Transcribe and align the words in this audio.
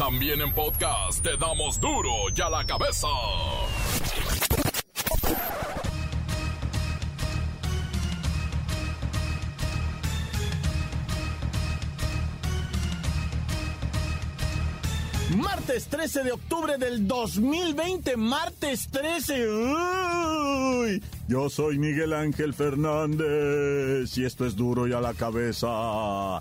También 0.00 0.40
en 0.40 0.50
podcast 0.54 1.22
te 1.22 1.36
damos 1.36 1.78
duro 1.78 2.10
y 2.34 2.40
a 2.40 2.48
la 2.48 2.64
cabeza. 2.64 3.06
Martes 15.36 15.88
13 15.88 16.24
de 16.24 16.32
octubre 16.32 16.78
del 16.78 17.06
2020, 17.06 18.16
martes 18.16 18.88
13. 18.90 19.48
Uy, 19.50 21.02
yo 21.28 21.50
soy 21.50 21.78
Miguel 21.78 22.14
Ángel 22.14 22.54
Fernández 22.54 24.16
y 24.16 24.24
esto 24.24 24.46
es 24.46 24.56
duro 24.56 24.88
y 24.88 24.94
a 24.94 25.00
la 25.02 25.12
cabeza. 25.12 26.40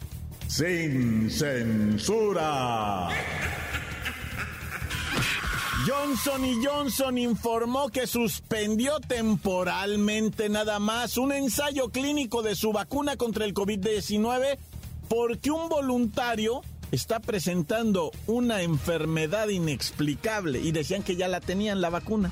Sin 0.50 1.30
censura. 1.30 3.08
Johnson 5.88 6.44
y 6.44 6.66
Johnson 6.66 7.18
informó 7.20 7.90
que 7.90 8.08
suspendió 8.08 9.00
temporalmente 9.00 10.50
nada 10.50 10.80
más 10.80 11.18
un 11.18 11.34
ensayo 11.34 11.90
clínico 11.90 12.42
de 12.42 12.56
su 12.56 12.74
vacuna 12.74 13.16
contra 13.16 13.46
el 13.46 13.54
COVID-19 13.54 14.58
porque 15.08 15.52
un 15.52 15.70
voluntario 15.70 16.62
está 16.92 17.20
presentando 17.20 18.12
una 18.26 18.64
enfermedad 18.64 19.50
inexplicable 19.50 20.60
y 20.60 20.72
decían 20.72 21.04
que 21.04 21.16
ya 21.16 21.28
la 21.28 21.42
tenían 21.42 21.80
la 21.80 21.92
vacuna. 21.92 22.32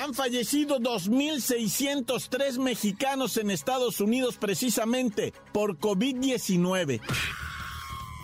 Han 0.00 0.14
fallecido 0.14 0.78
2.603 0.78 2.58
mexicanos 2.58 3.36
en 3.36 3.50
Estados 3.50 4.00
Unidos 4.00 4.36
precisamente 4.36 5.32
por 5.52 5.78
COVID-19. 5.78 7.00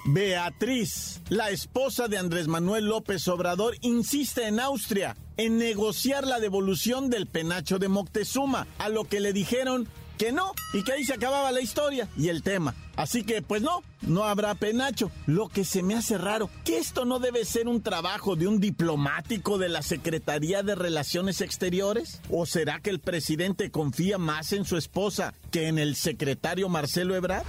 Beatriz, 0.06 1.20
la 1.30 1.50
esposa 1.50 2.06
de 2.06 2.16
Andrés 2.18 2.46
Manuel 2.46 2.86
López 2.86 3.26
Obrador, 3.26 3.76
insiste 3.80 4.46
en 4.46 4.60
Austria 4.60 5.16
en 5.36 5.58
negociar 5.58 6.24
la 6.24 6.38
devolución 6.38 7.10
del 7.10 7.26
penacho 7.26 7.80
de 7.80 7.88
Moctezuma, 7.88 8.68
a 8.78 8.88
lo 8.88 9.04
que 9.04 9.18
le 9.18 9.32
dijeron 9.32 9.88
que 10.18 10.32
no 10.32 10.52
y 10.72 10.82
que 10.82 10.92
ahí 10.92 11.04
se 11.04 11.14
acababa 11.14 11.52
la 11.52 11.60
historia 11.60 12.08
y 12.16 12.28
el 12.28 12.42
tema. 12.42 12.74
Así 12.96 13.24
que, 13.24 13.42
pues 13.42 13.62
no, 13.62 13.82
no 14.02 14.24
habrá 14.24 14.54
penacho. 14.54 15.10
Lo 15.26 15.48
que 15.48 15.64
se 15.64 15.82
me 15.82 15.94
hace 15.94 16.16
raro, 16.16 16.48
que 16.64 16.78
esto 16.78 17.04
no 17.04 17.18
debe 17.18 17.44
ser 17.44 17.66
un 17.66 17.82
trabajo 17.82 18.36
de 18.36 18.46
un 18.46 18.60
diplomático 18.60 19.58
de 19.58 19.68
la 19.68 19.82
Secretaría 19.82 20.62
de 20.62 20.74
Relaciones 20.74 21.40
Exteriores. 21.40 22.20
¿O 22.30 22.46
será 22.46 22.80
que 22.80 22.90
el 22.90 23.00
presidente 23.00 23.70
confía 23.70 24.18
más 24.18 24.52
en 24.52 24.64
su 24.64 24.76
esposa 24.76 25.34
que 25.50 25.68
en 25.68 25.78
el 25.78 25.96
secretario 25.96 26.68
Marcelo 26.68 27.16
Ebrard? 27.16 27.44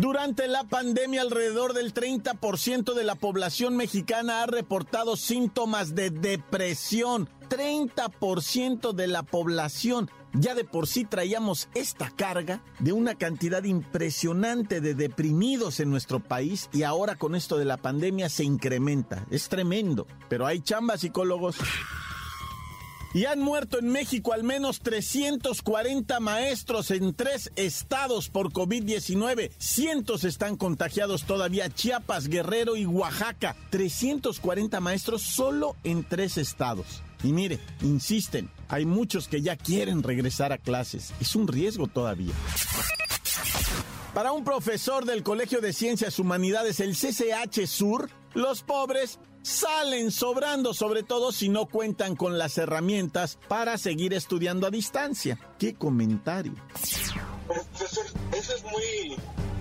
Durante 0.00 0.46
la 0.46 0.62
pandemia, 0.62 1.22
alrededor 1.22 1.72
del 1.72 1.92
30% 1.92 2.94
de 2.94 3.02
la 3.02 3.16
población 3.16 3.76
mexicana 3.76 4.42
ha 4.42 4.46
reportado 4.46 5.16
síntomas 5.16 5.96
de 5.96 6.10
depresión. 6.10 7.28
30% 7.48 8.92
de 8.92 9.06
la 9.08 9.24
población. 9.24 10.08
Ya 10.34 10.54
de 10.54 10.64
por 10.64 10.86
sí 10.86 11.04
traíamos 11.04 11.68
esta 11.74 12.10
carga 12.10 12.62
de 12.78 12.92
una 12.92 13.14
cantidad 13.14 13.64
impresionante 13.64 14.80
de 14.80 14.94
deprimidos 14.94 15.80
en 15.80 15.90
nuestro 15.90 16.20
país 16.20 16.68
y 16.72 16.82
ahora 16.82 17.16
con 17.16 17.34
esto 17.34 17.56
de 17.56 17.64
la 17.64 17.76
pandemia 17.76 18.28
se 18.28 18.44
incrementa. 18.44 19.26
Es 19.30 19.48
tremendo, 19.48 20.06
pero 20.28 20.46
hay 20.46 20.60
chamba 20.60 20.98
psicólogos. 20.98 21.56
Y 23.14 23.24
han 23.24 23.40
muerto 23.40 23.78
en 23.78 23.88
México 23.88 24.34
al 24.34 24.44
menos 24.44 24.80
340 24.80 26.20
maestros 26.20 26.90
en 26.90 27.14
tres 27.14 27.50
estados 27.56 28.28
por 28.28 28.52
COVID-19. 28.52 29.50
Cientos 29.56 30.24
están 30.24 30.56
contagiados 30.56 31.24
todavía, 31.24 31.70
Chiapas, 31.70 32.28
Guerrero 32.28 32.76
y 32.76 32.84
Oaxaca. 32.84 33.56
340 33.70 34.80
maestros 34.80 35.22
solo 35.22 35.74
en 35.84 36.04
tres 36.04 36.36
estados. 36.36 37.02
Y 37.22 37.32
mire, 37.32 37.58
insisten, 37.82 38.50
hay 38.68 38.84
muchos 38.84 39.28
que 39.28 39.42
ya 39.42 39.56
quieren 39.56 40.02
regresar 40.02 40.52
a 40.52 40.58
clases. 40.58 41.12
Es 41.20 41.34
un 41.34 41.48
riesgo 41.48 41.86
todavía. 41.86 42.34
Para 44.14 44.32
un 44.32 44.44
profesor 44.44 45.04
del 45.04 45.22
Colegio 45.22 45.60
de 45.60 45.72
Ciencias 45.72 46.18
Humanidades, 46.18 46.80
el 46.80 46.94
CCH 46.94 47.66
Sur, 47.66 48.10
los 48.34 48.62
pobres 48.62 49.18
salen 49.42 50.10
sobrando, 50.10 50.74
sobre 50.74 51.02
todo 51.02 51.32
si 51.32 51.48
no 51.48 51.66
cuentan 51.66 52.16
con 52.16 52.38
las 52.38 52.58
herramientas 52.58 53.38
para 53.48 53.78
seguir 53.78 54.12
estudiando 54.14 54.66
a 54.66 54.70
distancia. 54.70 55.38
¿Qué 55.58 55.74
comentario? 55.74 56.54
Profesor, 57.46 58.04
eso 58.36 58.54
es 58.54 58.64
muy, 58.64 59.16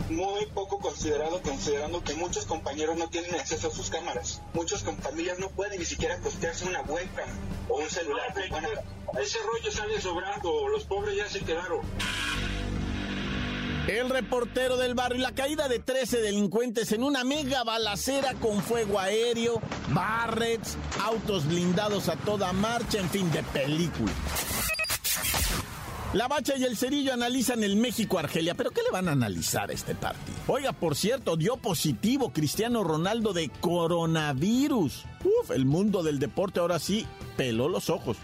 muy 0.09 0.45
poco 0.47 0.79
considerado, 0.79 1.41
considerando 1.41 2.03
que 2.03 2.13
muchos 2.15 2.45
compañeros 2.45 2.97
no 2.97 3.09
tienen 3.09 3.35
acceso 3.35 3.67
a 3.67 3.71
sus 3.71 3.89
cámaras. 3.89 4.41
Muchos 4.53 4.83
familias 4.83 5.39
no 5.39 5.49
pueden 5.49 5.79
ni 5.79 5.85
siquiera 5.85 6.19
costearse 6.19 6.65
una 6.65 6.81
webcam 6.81 7.29
o 7.69 7.79
un 7.79 7.89
celular. 7.89 8.33
ese 9.21 9.39
rollo 9.39 9.71
sale 9.71 9.99
sobrando, 10.01 10.67
los 10.69 10.85
pobres 10.85 11.15
ya 11.15 11.27
se 11.27 11.39
quedaron. 11.39 11.81
El 13.87 14.09
reportero 14.09 14.75
del 14.75 14.95
barrio, 14.95 15.21
la 15.21 15.31
caída 15.31 15.69
de 15.69 15.79
13 15.79 16.19
delincuentes 16.19 16.91
en 16.91 17.03
una 17.03 17.23
mega 17.23 17.63
balacera 17.63 18.33
con 18.33 18.61
fuego 18.61 18.99
aéreo, 18.99 19.61
barrets, 19.89 20.77
autos 21.01 21.47
blindados 21.47 22.09
a 22.09 22.17
toda 22.17 22.51
marcha, 22.51 22.99
en 22.99 23.09
fin, 23.09 23.31
de 23.31 23.43
película. 23.43 24.11
La 26.13 26.27
Bacha 26.27 26.55
y 26.57 26.63
el 26.63 26.77
Cerillo 26.77 27.13
analizan 27.13 27.63
el 27.63 27.75
México-Argelia, 27.75 28.55
pero 28.55 28.71
¿qué 28.71 28.81
le 28.81 28.91
van 28.91 29.09
a 29.09 29.11
analizar 29.11 29.69
a 29.69 29.73
este 29.73 29.93
partido? 29.93 30.37
Oiga, 30.47 30.71
por 30.71 30.95
cierto, 30.95 31.35
dio 31.35 31.57
positivo 31.57 32.31
Cristiano 32.31 32.83
Ronaldo 32.83 33.33
de 33.33 33.49
coronavirus. 33.59 35.05
Uf, 35.23 35.51
el 35.51 35.65
mundo 35.65 36.03
del 36.03 36.19
deporte 36.19 36.61
ahora 36.61 36.79
sí 36.79 37.05
peló 37.35 37.67
los 37.67 37.89
ojos. 37.89 38.17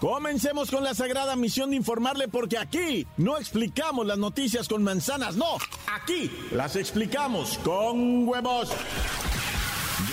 Comencemos 0.00 0.70
con 0.70 0.84
la 0.84 0.94
sagrada 0.94 1.34
misión 1.36 1.70
de 1.70 1.76
informarle 1.76 2.28
porque 2.28 2.58
aquí 2.58 3.06
no 3.16 3.38
explicamos 3.38 4.04
las 4.04 4.18
noticias 4.18 4.68
con 4.68 4.82
manzanas, 4.82 5.36
no, 5.36 5.58
aquí 5.86 6.30
las 6.50 6.74
explicamos 6.76 7.56
con 7.58 8.28
huevos. 8.28 8.70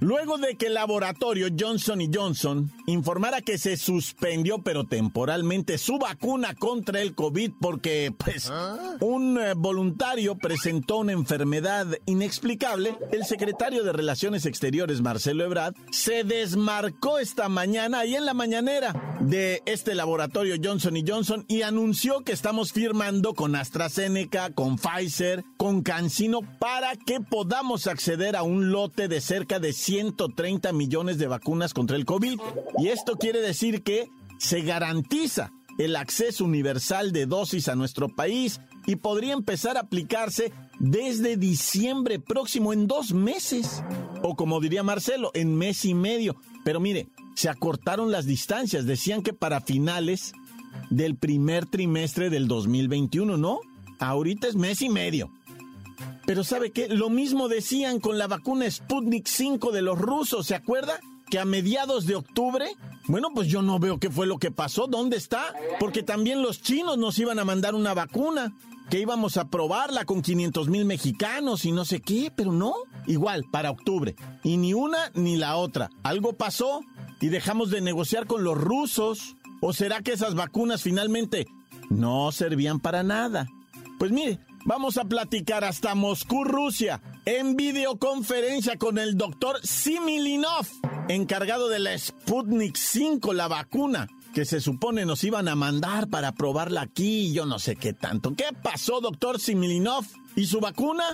Luego 0.00 0.38
de 0.38 0.56
que 0.56 0.68
el 0.68 0.74
laboratorio 0.74 1.48
Johnson 1.56 2.00
Johnson 2.12 2.70
informara 2.86 3.42
que 3.42 3.58
se 3.58 3.76
suspendió 3.76 4.62
pero 4.62 4.84
temporalmente 4.84 5.76
su 5.76 5.98
vacuna 5.98 6.54
contra 6.54 7.02
el 7.02 7.14
COVID 7.14 7.52
porque 7.60 8.12
pues 8.16 8.50
un 9.00 9.38
eh, 9.38 9.52
voluntario 9.54 10.38
presentó 10.38 10.98
una 10.98 11.12
enfermedad 11.12 11.86
inexplicable, 12.06 12.96
el 13.12 13.26
secretario 13.26 13.84
de 13.84 13.92
Relaciones 13.92 14.46
Exteriores 14.46 15.02
Marcelo 15.02 15.44
Ebrard 15.44 15.74
se 15.90 16.24
desmarcó 16.24 17.18
esta 17.18 17.50
mañana 17.50 18.06
y 18.06 18.16
en 18.16 18.24
la 18.24 18.32
mañanera 18.32 19.18
de 19.20 19.62
este 19.66 19.94
laboratorio 19.94 20.56
Johnson 20.62 20.94
Johnson 21.06 21.44
y 21.46 21.62
anunció 21.62 22.20
que 22.20 22.32
estamos 22.32 22.72
firmando 22.72 23.34
con 23.34 23.54
AstraZeneca, 23.54 24.50
con 24.54 24.78
Pfizer, 24.78 25.44
con 25.58 25.82
CanSino 25.82 26.40
para 26.58 26.96
que 26.96 27.20
podamos 27.20 27.86
acceder 27.86 28.34
a 28.34 28.42
un 28.42 28.70
lote 28.70 29.08
de 29.08 29.20
cerca 29.20 29.58
de 29.58 29.74
130 29.90 30.72
millones 30.72 31.18
de 31.18 31.26
vacunas 31.26 31.74
contra 31.74 31.96
el 31.96 32.04
COVID. 32.04 32.38
Y 32.78 32.88
esto 32.88 33.16
quiere 33.16 33.40
decir 33.40 33.82
que 33.82 34.08
se 34.38 34.60
garantiza 34.60 35.50
el 35.78 35.96
acceso 35.96 36.44
universal 36.44 37.10
de 37.10 37.26
dosis 37.26 37.66
a 37.66 37.74
nuestro 37.74 38.08
país 38.08 38.60
y 38.86 38.94
podría 38.94 39.32
empezar 39.32 39.76
a 39.76 39.80
aplicarse 39.80 40.52
desde 40.78 41.36
diciembre 41.36 42.20
próximo 42.20 42.72
en 42.72 42.86
dos 42.86 43.12
meses. 43.12 43.82
O 44.22 44.36
como 44.36 44.60
diría 44.60 44.84
Marcelo, 44.84 45.32
en 45.34 45.56
mes 45.56 45.84
y 45.84 45.94
medio. 45.94 46.36
Pero 46.64 46.78
mire, 46.78 47.08
se 47.34 47.48
acortaron 47.48 48.12
las 48.12 48.26
distancias. 48.26 48.86
Decían 48.86 49.24
que 49.24 49.32
para 49.32 49.60
finales 49.60 50.34
del 50.90 51.16
primer 51.16 51.66
trimestre 51.66 52.30
del 52.30 52.46
2021, 52.46 53.36
¿no? 53.36 53.58
Ahorita 53.98 54.46
es 54.46 54.54
mes 54.54 54.82
y 54.82 54.88
medio. 54.88 55.32
Pero 56.30 56.44
¿sabe 56.44 56.70
qué? 56.70 56.86
Lo 56.88 57.10
mismo 57.10 57.48
decían 57.48 57.98
con 57.98 58.16
la 58.16 58.28
vacuna 58.28 58.70
Sputnik 58.70 59.26
5 59.26 59.72
de 59.72 59.82
los 59.82 59.98
rusos, 59.98 60.46
¿se 60.46 60.54
acuerda? 60.54 61.00
Que 61.28 61.40
a 61.40 61.44
mediados 61.44 62.06
de 62.06 62.14
octubre, 62.14 62.68
bueno, 63.08 63.30
pues 63.34 63.48
yo 63.48 63.62
no 63.62 63.80
veo 63.80 63.98
qué 63.98 64.10
fue 64.10 64.28
lo 64.28 64.38
que 64.38 64.52
pasó, 64.52 64.86
¿dónde 64.86 65.16
está? 65.16 65.52
Porque 65.80 66.04
también 66.04 66.40
los 66.40 66.62
chinos 66.62 66.98
nos 66.98 67.18
iban 67.18 67.40
a 67.40 67.44
mandar 67.44 67.74
una 67.74 67.94
vacuna. 67.94 68.52
que 68.90 69.00
íbamos 69.00 69.38
a 69.38 69.48
probarla 69.48 70.04
con 70.04 70.22
500 70.22 70.68
mil 70.68 70.84
mexicanos 70.84 71.64
y 71.64 71.72
no 71.72 71.84
sé 71.84 72.00
qué, 72.00 72.32
pero 72.32 72.52
no. 72.52 72.74
Igual, 73.08 73.44
para 73.50 73.72
octubre. 73.72 74.14
Y 74.44 74.56
ni 74.56 74.72
una 74.72 75.10
ni 75.14 75.36
la 75.36 75.56
otra. 75.56 75.90
Algo 76.04 76.34
pasó 76.34 76.82
y 77.20 77.26
dejamos 77.26 77.70
de 77.70 77.80
negociar 77.80 78.28
con 78.28 78.44
los 78.44 78.56
rusos. 78.56 79.34
¿O 79.60 79.72
será 79.72 80.00
que 80.00 80.12
esas 80.12 80.36
vacunas 80.36 80.84
finalmente 80.84 81.48
no 81.88 82.30
servían 82.30 82.78
para 82.78 83.02
nada? 83.02 83.48
Pues 83.98 84.12
mire, 84.12 84.38
vamos 84.64 84.96
a 84.96 85.04
platicar 85.04 85.64
hasta 85.64 85.94
Moscú, 85.94 86.44
Rusia, 86.44 87.00
en 87.24 87.56
videoconferencia 87.56 88.76
con 88.76 88.98
el 88.98 89.16
doctor 89.16 89.60
Similinov, 89.62 90.66
encargado 91.08 91.68
de 91.68 91.78
la 91.78 91.96
Sputnik 91.98 92.76
5, 92.76 93.32
la 93.32 93.48
vacuna 93.48 94.08
que 94.34 94.44
se 94.44 94.60
supone 94.60 95.04
nos 95.04 95.24
iban 95.24 95.48
a 95.48 95.56
mandar 95.56 96.08
para 96.08 96.32
probarla 96.32 96.82
aquí 96.82 97.28
y 97.28 97.32
yo 97.32 97.46
no 97.46 97.58
sé 97.58 97.76
qué 97.76 97.92
tanto. 97.92 98.34
¿Qué 98.34 98.46
pasó, 98.62 99.00
doctor 99.00 99.40
Similinov? 99.40 100.04
¿Y 100.36 100.46
su 100.46 100.60
vacuna? 100.60 101.04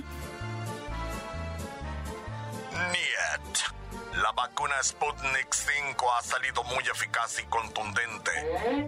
Niet. 2.93 3.76
La 4.27 4.33
vacuna 4.33 4.75
Sputnik 4.83 5.55
5 5.55 6.13
ha 6.13 6.21
salido 6.21 6.65
muy 6.65 6.83
eficaz 6.83 7.39
y 7.39 7.45
contundente. 7.45 8.33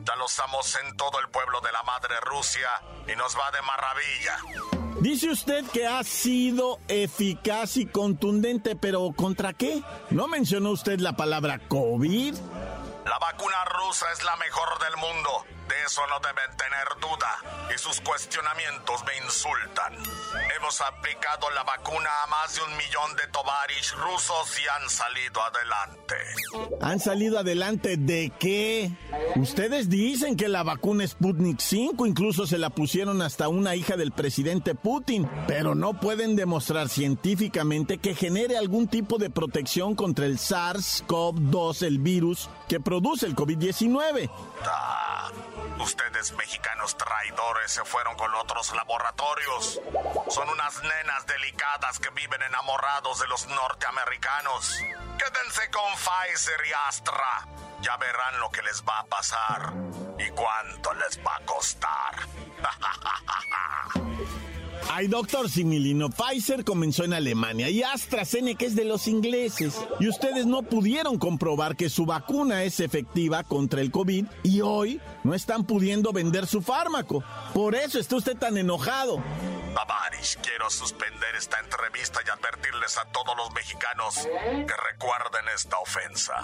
Ya 0.05 0.17
lo 0.17 0.25
usamos 0.25 0.77
en 0.85 0.97
todo 0.97 1.21
el 1.21 1.29
pueblo 1.29 1.61
de 1.61 1.71
la 1.71 1.81
madre 1.85 2.17
Rusia 2.23 2.69
y 3.07 3.15
nos 3.15 3.37
va 3.39 3.49
de 3.53 3.63
maravilla. 3.63 5.01
Dice 5.01 5.31
usted 5.31 5.65
que 5.73 5.87
ha 5.87 6.03
sido 6.03 6.81
eficaz 6.89 7.77
y 7.77 7.87
contundente, 7.87 8.75
pero 8.75 9.13
¿contra 9.15 9.53
qué? 9.53 9.81
¿No 10.11 10.27
mencionó 10.27 10.73
usted 10.73 10.99
la 10.99 11.13
palabra 11.13 11.61
COVID? 11.69 12.35
La 13.05 13.19
vacuna 13.21 13.65
rusa 13.65 14.07
es 14.13 14.25
la 14.25 14.35
mejor 14.39 14.77
del 14.81 14.97
mundo. 14.97 15.58
De 15.69 15.75
eso 15.87 16.03
no 16.07 16.19
deben 16.21 16.57
tener 16.57 16.89
duda. 17.01 17.73
Y 17.75 17.79
sus 17.79 18.01
cuestionamientos 18.01 19.05
me 19.05 19.17
insultan. 19.25 19.95
Hemos 20.57 20.81
aplicado 20.81 21.51
la 21.51 21.63
vacuna 21.63 22.09
a 22.25 22.27
más 22.29 22.55
de 22.55 22.63
un 22.63 22.77
millón 22.77 23.17
de 23.17 23.27
tovarish 23.33 23.93
rusos 23.93 24.59
y 24.59 24.69
han 24.69 24.89
salido 24.89 25.43
adelante. 25.43 26.15
¿Han 26.81 27.01
salido 27.01 27.39
adelante 27.39 27.97
de 27.97 28.33
qué? 28.39 28.91
Ustedes 29.37 29.89
dicen 29.89 30.37
que 30.37 30.49
la 30.49 30.63
vacuna 30.63 31.07
Sputnik 31.07 31.61
5 31.61 32.07
incluso 32.07 32.47
se 32.47 32.59
la 32.59 32.71
pusieron 32.71 33.21
hasta 33.23 33.49
una 33.49 33.75
hija 33.75 33.97
del 33.97 34.13
presidente 34.13 34.75
Putin, 34.75 35.29
pero 35.47 35.75
no 35.75 36.01
pueden 36.01 36.37
demostrar 36.37 36.89
científicamente 36.89 37.99
que 37.99 38.15
genere 38.15 38.57
algún 38.57 38.89
tipo 38.89 39.19
de 39.19 39.31
protección 39.31 39.95
contra 39.95 40.27
el 40.27 40.39
SARS-CoV-2, 40.39 41.83
el 41.83 41.99
virus 41.99 42.49
que 42.69 42.81
produce 42.81 43.27
el 43.27 43.35
COVID-19. 43.35 44.31
Ustedes 45.81 46.33
mexicanos 46.33 46.97
traidores 46.97 47.71
se 47.71 47.85
fueron 47.85 48.17
con 48.17 48.35
otros 48.35 48.75
laboratorios. 48.75 49.81
Son 50.29 50.49
unas 50.49 50.83
nenas 50.83 51.27
delicadas 51.27 51.99
que 51.99 52.11
viven 52.11 52.43
enamorados 52.43 53.21
de 53.21 53.29
los 53.29 53.47
norteamericanos. 53.47 54.77
Quédense 55.19 55.71
con 55.71 55.95
Pfizer 55.95 56.67
y 56.67 56.73
Astra. 56.89 57.49
Ya 57.81 57.97
verán 57.97 58.41
lo 58.41 58.51
que 58.51 58.63
les 58.63 58.83
va 58.83 58.99
a 58.99 59.07
pasar 59.07 59.73
y 60.19 60.29
cuánto 60.31 60.93
les 60.95 61.19
va 61.25 61.37
a 61.37 61.45
costar. 61.45 62.15
Doctor 65.09 65.49
Similino, 65.49 66.11
Pfizer 66.11 66.65
comenzó 66.65 67.05
en 67.05 67.13
Alemania 67.13 67.71
y 67.71 67.83
AstraZeneca 67.83 68.67
es 68.67 68.77
de 68.77 68.85
los 68.85 69.09
ingleses. 69.09 69.75
Y 70.01 70.09
ustedes 70.09 70.47
no 70.47 70.63
pudieron 70.63 71.19
comprobar 71.19 71.77
que 71.77 71.89
su 71.89 72.05
vacuna 72.05 72.65
es 72.65 72.81
efectiva 72.81 73.43
contra 73.43 73.81
el 73.81 73.91
COVID 73.91 74.27
y 74.43 74.61
hoy 74.61 75.01
no 75.25 75.35
están 75.35 75.65
pudiendo 75.65 76.13
vender 76.13 76.47
su 76.47 76.63
fármaco. 76.63 77.25
Por 77.55 77.75
eso 77.75 77.99
está 77.99 78.17
usted 78.17 78.37
tan 78.37 78.59
enojado. 78.59 79.23
Bavaris, 79.79 80.37
quiero 80.43 80.69
suspender 80.71 81.37
esta 81.37 81.61
entrevista 81.61 82.21
y 82.27 82.31
advertirles 82.31 82.99
a 82.99 83.05
todos 83.13 83.37
los 83.37 83.53
mexicanos 83.53 84.27
que 84.27 84.77
recuerden 84.91 85.49
esta 85.55 85.79
ofensa. 85.79 86.35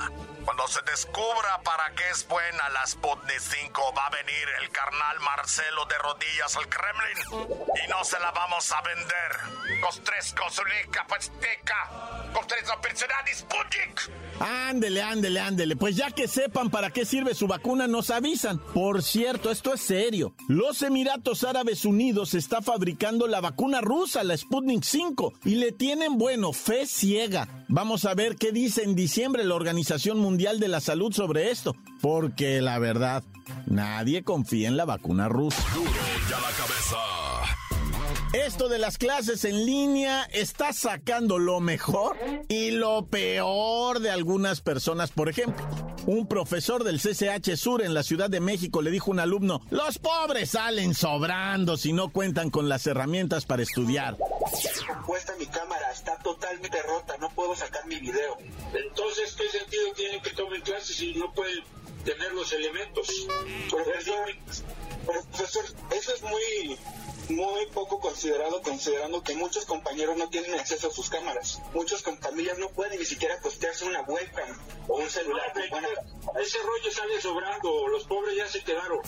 Cuando 0.44 0.68
se 0.68 0.80
descubra 0.82 1.60
para 1.64 1.90
qué 1.96 2.08
es 2.10 2.28
buena 2.28 2.68
la 2.68 2.86
Sputnik 2.86 3.40
5, 3.40 3.92
va 3.92 4.06
a 4.06 4.10
venir 4.10 4.48
el 4.60 4.70
carnal 4.70 5.18
Marcelo 5.18 5.84
de 5.86 5.98
rodillas 5.98 6.56
al 6.56 6.68
Kremlin 6.68 7.58
y 7.84 7.88
no 7.88 8.04
se 8.04 8.20
la 8.20 8.30
vamos 8.30 8.70
a 8.70 8.80
vender. 8.82 9.80
Costresco, 9.80 10.48
Zulica, 10.50 11.04
Pasteca, 11.08 11.90
Costresco, 12.32 12.80
Personal 12.80 13.26
Sputnik. 13.34 14.10
Ándele, 14.40 15.02
ándele, 15.02 15.40
ándele. 15.40 15.76
Pues 15.76 15.96
ya 15.96 16.10
que 16.10 16.28
sepan 16.28 16.70
para 16.70 16.90
qué 16.90 17.04
sirve 17.04 17.34
su 17.34 17.46
vacuna, 17.46 17.86
nos 17.86 18.10
avisan. 18.10 18.58
Por 18.72 19.02
cierto, 19.02 19.50
esto 19.50 19.74
es 19.74 19.80
serio. 19.80 20.34
Los 20.48 20.82
Emiratos 20.82 21.44
Árabes 21.44 21.84
Unidos 21.84 22.34
está 22.34 22.62
fabricando 22.62 23.26
la 23.26 23.40
vacuna 23.40 23.80
rusa, 23.80 24.24
la 24.24 24.36
Sputnik 24.36 24.82
5, 24.82 25.34
y 25.44 25.56
le 25.56 25.72
tienen, 25.72 26.18
bueno, 26.18 26.52
fe 26.52 26.86
ciega. 26.86 27.64
Vamos 27.68 28.04
a 28.04 28.14
ver 28.14 28.36
qué 28.36 28.52
dice 28.52 28.82
en 28.82 28.94
diciembre 28.94 29.44
la 29.44 29.54
Organización 29.54 30.18
Mundial 30.18 30.60
de 30.60 30.68
la 30.68 30.80
Salud 30.80 31.12
sobre 31.12 31.50
esto, 31.50 31.74
porque 32.00 32.60
la 32.60 32.78
verdad, 32.78 33.22
nadie 33.66 34.22
confía 34.22 34.68
en 34.68 34.76
la 34.76 34.84
vacuna 34.84 35.28
rusa. 35.28 35.62
Ya 36.30 36.40
la 36.40 36.50
cabeza. 36.50 37.33
Esto 38.34 38.68
de 38.68 38.80
las 38.80 38.98
clases 38.98 39.44
en 39.44 39.64
línea 39.64 40.24
está 40.32 40.72
sacando 40.72 41.38
lo 41.38 41.60
mejor 41.60 42.16
y 42.48 42.72
lo 42.72 43.06
peor 43.06 44.00
de 44.00 44.10
algunas 44.10 44.60
personas. 44.60 45.12
Por 45.12 45.28
ejemplo, 45.28 45.64
un 46.06 46.26
profesor 46.26 46.82
del 46.82 47.00
CCH 47.00 47.54
Sur 47.54 47.80
en 47.80 47.94
la 47.94 48.02
Ciudad 48.02 48.28
de 48.28 48.40
México 48.40 48.82
le 48.82 48.90
dijo 48.90 49.12
a 49.12 49.14
un 49.14 49.20
alumno, 49.20 49.60
los 49.70 50.00
pobres 50.00 50.50
salen 50.50 50.94
sobrando 50.94 51.76
si 51.76 51.92
no 51.92 52.08
cuentan 52.10 52.50
con 52.50 52.68
las 52.68 52.88
herramientas 52.88 53.46
para 53.46 53.62
estudiar. 53.62 54.16
Puesta 55.06 55.36
mi 55.38 55.46
cámara, 55.46 55.92
está 55.92 56.18
totalmente 56.18 56.82
rota, 56.82 57.14
no 57.20 57.30
puedo 57.30 57.54
sacar 57.54 57.86
mi 57.86 58.00
video. 58.00 58.36
Entonces, 58.74 59.36
¿qué 59.36 59.48
sentido 59.48 59.92
tiene 59.94 60.20
que 60.20 60.30
tomen 60.30 60.60
clases 60.62 60.96
si 60.96 61.14
no 61.14 61.32
pueden 61.32 61.62
tener 62.04 62.32
los 62.32 62.52
elementos? 62.52 63.08
Profesor, 63.70 64.26
profesor, 65.06 65.64
eso 65.92 66.14
es 66.14 66.22
muy, 66.22 66.78
muy 67.36 67.66
poco 67.72 68.00
considerado 68.00 68.60
considerando 68.62 69.22
que 69.22 69.34
muchos 69.34 69.64
compañeros 69.64 70.16
no 70.16 70.28
tienen 70.28 70.54
acceso 70.54 70.88
a 70.88 70.90
sus 70.92 71.08
cámaras. 71.10 71.60
Muchos 71.72 72.02
con 72.02 72.18
familias 72.18 72.58
no 72.58 72.68
pueden 72.70 72.98
ni 72.98 73.04
siquiera 73.04 73.40
costearse 73.40 73.84
una 73.84 74.02
webcam 74.02 74.48
o 74.88 74.96
un 74.98 75.08
celular. 75.10 75.52
con 75.52 75.68
buena- 75.70 75.88
Ese 76.40 76.58
rollo 76.58 76.90
sale 76.92 77.20
sobrando, 77.20 77.88
los 77.88 78.04
pobres 78.04 78.36
ya 78.36 78.48
se 78.48 78.62
quedaron. 78.62 79.00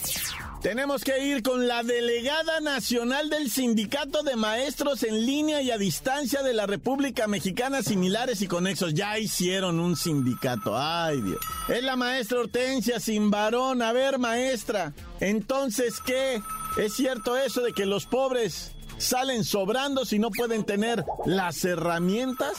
Tenemos 0.66 1.04
que 1.04 1.24
ir 1.24 1.44
con 1.44 1.68
la 1.68 1.84
delegada 1.84 2.58
nacional 2.58 3.30
del 3.30 3.52
Sindicato 3.52 4.24
de 4.24 4.34
Maestros 4.34 5.04
en 5.04 5.24
línea 5.24 5.62
y 5.62 5.70
a 5.70 5.78
distancia 5.78 6.42
de 6.42 6.54
la 6.54 6.66
República 6.66 7.28
Mexicana 7.28 7.85
similares 7.85 8.42
y 8.42 8.49
conexos. 8.49 8.92
Ya 8.92 9.16
hicieron 9.16 9.78
un 9.78 9.94
sindicato. 9.94 10.76
Ay, 10.76 11.23
Dios. 11.23 11.38
Es 11.68 11.85
la 11.85 11.94
maestra 11.94 12.40
Hortensia 12.40 12.99
sin 12.99 13.30
varón. 13.30 13.80
A 13.80 13.92
ver, 13.92 14.18
maestra. 14.18 14.92
Entonces, 15.20 16.00
¿qué? 16.04 16.42
¿Es 16.76 16.94
cierto 16.94 17.37
eso 17.37 17.61
de 17.62 17.73
que 17.73 17.87
los 17.87 18.06
pobres 18.06 18.73
salen 18.99 19.44
sobrando 19.44 20.04
si 20.04 20.18
no 20.18 20.32
pueden 20.32 20.64
tener 20.64 21.04
las 21.26 21.64
herramientas? 21.64 22.56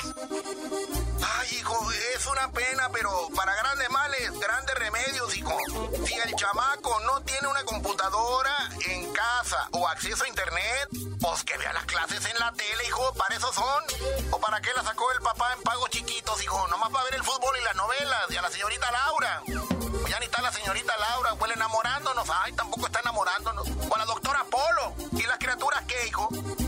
Ay, 1.23 1.57
hijo, 1.57 1.91
es 2.15 2.25
una 2.27 2.51
pena, 2.51 2.89
pero 2.91 3.29
para 3.35 3.55
grandes 3.55 3.89
males, 3.89 4.39
grandes 4.39 4.75
remedios, 4.75 5.35
hijo. 5.37 5.57
Si 6.05 6.13
el 6.13 6.35
chamaco 6.35 6.99
no 7.01 7.21
tiene 7.21 7.47
una 7.47 7.63
computadora 7.63 8.69
en 8.85 9.11
casa 9.13 9.67
o 9.71 9.87
acceso 9.87 10.23
a 10.23 10.27
internet, 10.27 10.89
pues 11.19 11.43
que 11.43 11.57
vea 11.57 11.73
las 11.73 11.85
clases 11.85 12.25
en 12.25 12.37
la 12.39 12.51
tele, 12.53 12.83
hijo, 12.87 13.13
para 13.15 13.35
eso 13.35 13.51
son. 13.53 13.83
¿O 14.31 14.39
para 14.39 14.61
qué 14.61 14.69
la 14.75 14.83
sacó 14.83 15.11
el 15.13 15.21
papá 15.21 15.53
en 15.53 15.63
pagos 15.63 15.89
chiquitos, 15.89 16.41
hijo? 16.43 16.67
Nomás 16.67 16.89
para 16.89 17.03
ver 17.05 17.15
el 17.15 17.23
fútbol 17.23 17.55
y 17.59 17.63
las 17.63 17.75
novelas, 17.75 18.25
y 18.29 18.37
a 18.37 18.41
la 18.41 18.49
señorita 18.49 18.91
Laura. 18.91 19.41
Pues 19.45 20.09
ya 20.09 20.19
ni 20.19 20.25
está 20.25 20.41
la 20.41 20.51
señorita 20.51 20.95
Laura, 20.97 21.33
huele 21.33 21.53
enamorándonos, 21.55 22.27
ay, 22.43 22.53
tampoco 22.53 22.85
está 22.85 22.99
enamorándonos. 22.99 23.67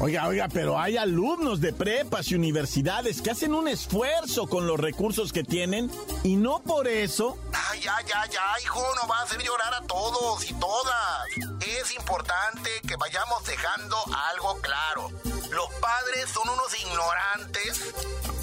Oiga, 0.02 0.28
oiga, 0.28 0.48
pero 0.48 0.80
hay 0.80 0.96
alumnos 0.96 1.60
de 1.60 1.74
prepas 1.74 2.32
y 2.32 2.36
universidades 2.36 3.22
que 3.22 3.32
hacen 3.32 3.54
un 3.54 3.68
esfuerzo 3.68 4.48
con 4.48 4.66
los 4.66 4.80
recursos 4.80 5.34
que 5.34 5.44
tienen 5.44 5.92
y 6.24 6.38
no 6.38 6.64
por 6.64 6.88
eso 6.88 7.38
Ay, 7.72 7.82
ya, 7.82 7.98
ya, 8.08 8.26
ya, 8.28 8.42
hijo, 8.64 8.82
no 8.96 9.08
va 9.08 9.20
a 9.20 9.24
hacer 9.24 9.42
llorar 9.44 9.74
a 9.74 9.82
todos 9.82 10.50
y 10.50 10.54
todas. 10.54 11.28
Es 11.60 11.94
importante 11.96 12.70
que 12.88 12.96
vayamos 12.96 13.44
dejando 13.46 13.98
algo 14.32 14.60
claro. 14.62 15.12
Los 15.52 15.70
padres 15.82 16.30
son 16.30 16.48
unos 16.48 16.80
ignorantes 16.80 17.94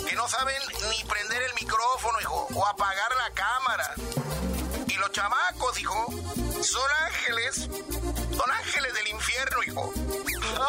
que 0.06 0.14
no 0.14 0.28
saben 0.28 0.60
ni 0.90 1.08
prender 1.08 1.42
el 1.42 1.54
micrófono, 1.54 2.20
hijo, 2.20 2.48
o 2.54 2.66
apagar 2.66 3.10
la 3.26 3.34
cámara. 3.34 3.94
Y 4.96 4.98
los 4.98 5.12
chamacos, 5.12 5.78
hijo, 5.78 6.06
son 6.62 6.90
ángeles. 7.04 7.68
Son 8.34 8.50
ángeles 8.50 8.94
del 8.94 9.08
infierno, 9.08 9.62
hijo. 9.66 9.92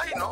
Ay, 0.02 0.12
no. 0.18 0.32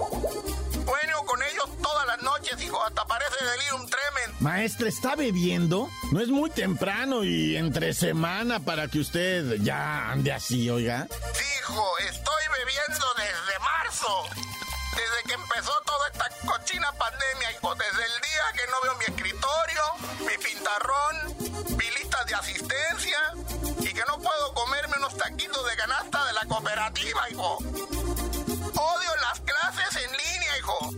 Bueno, 0.85 1.23
con 1.25 1.41
ellos 1.41 1.65
todas 1.81 2.05
las 2.05 2.21
noches, 2.21 2.61
hijo, 2.61 2.83
hasta 2.83 3.05
parece 3.05 3.43
delirium 3.43 3.87
tremen. 3.89 4.35
Maestra, 4.39 4.89
¿está 4.89 5.15
bebiendo? 5.15 5.89
No 6.11 6.19
es 6.19 6.27
muy 6.27 6.49
temprano 6.49 7.23
y 7.23 7.55
entre 7.55 7.93
semana 7.93 8.59
para 8.59 8.87
que 8.89 8.99
usted 8.99 9.61
ya 9.61 10.11
ande 10.11 10.33
así, 10.33 10.69
oiga. 10.69 11.07
Sí, 11.33 11.45
hijo, 11.59 11.97
estoy 11.99 12.43
bebiendo 12.59 13.05
desde 13.15 13.59
marzo. 13.59 14.25
Desde 14.91 15.23
que 15.27 15.33
empezó 15.33 15.71
toda 15.85 16.07
esta 16.09 16.29
cochina 16.45 16.91
pandemia, 16.93 17.51
hijo, 17.51 17.73
desde 17.75 18.05
el 18.05 18.21
día 18.21 18.43
que 18.53 18.71
no 18.71 18.81
veo 18.83 18.95
mi 18.95 19.05
escritorio, 19.05 19.83
mi 20.19 20.37
pintarrón, 20.43 21.77
mi 21.77 21.89
lista 21.91 22.23
de 22.25 22.35
asistencia, 22.35 23.19
y 23.85 23.93
que 23.93 24.03
no 24.07 24.17
puedo 24.17 24.53
comerme 24.55 24.95
unos 24.97 25.15
taquitos 25.15 25.63
de 25.69 25.75
canasta 25.75 26.25
de 26.25 26.33
la 26.33 26.45
cooperativa, 26.45 27.29
hijo. 27.29 27.57
Odio 27.57 29.15
las 29.21 29.39
clases 29.41 30.03
en 30.03 30.11
línea, 30.11 30.57
hijo. 30.57 30.89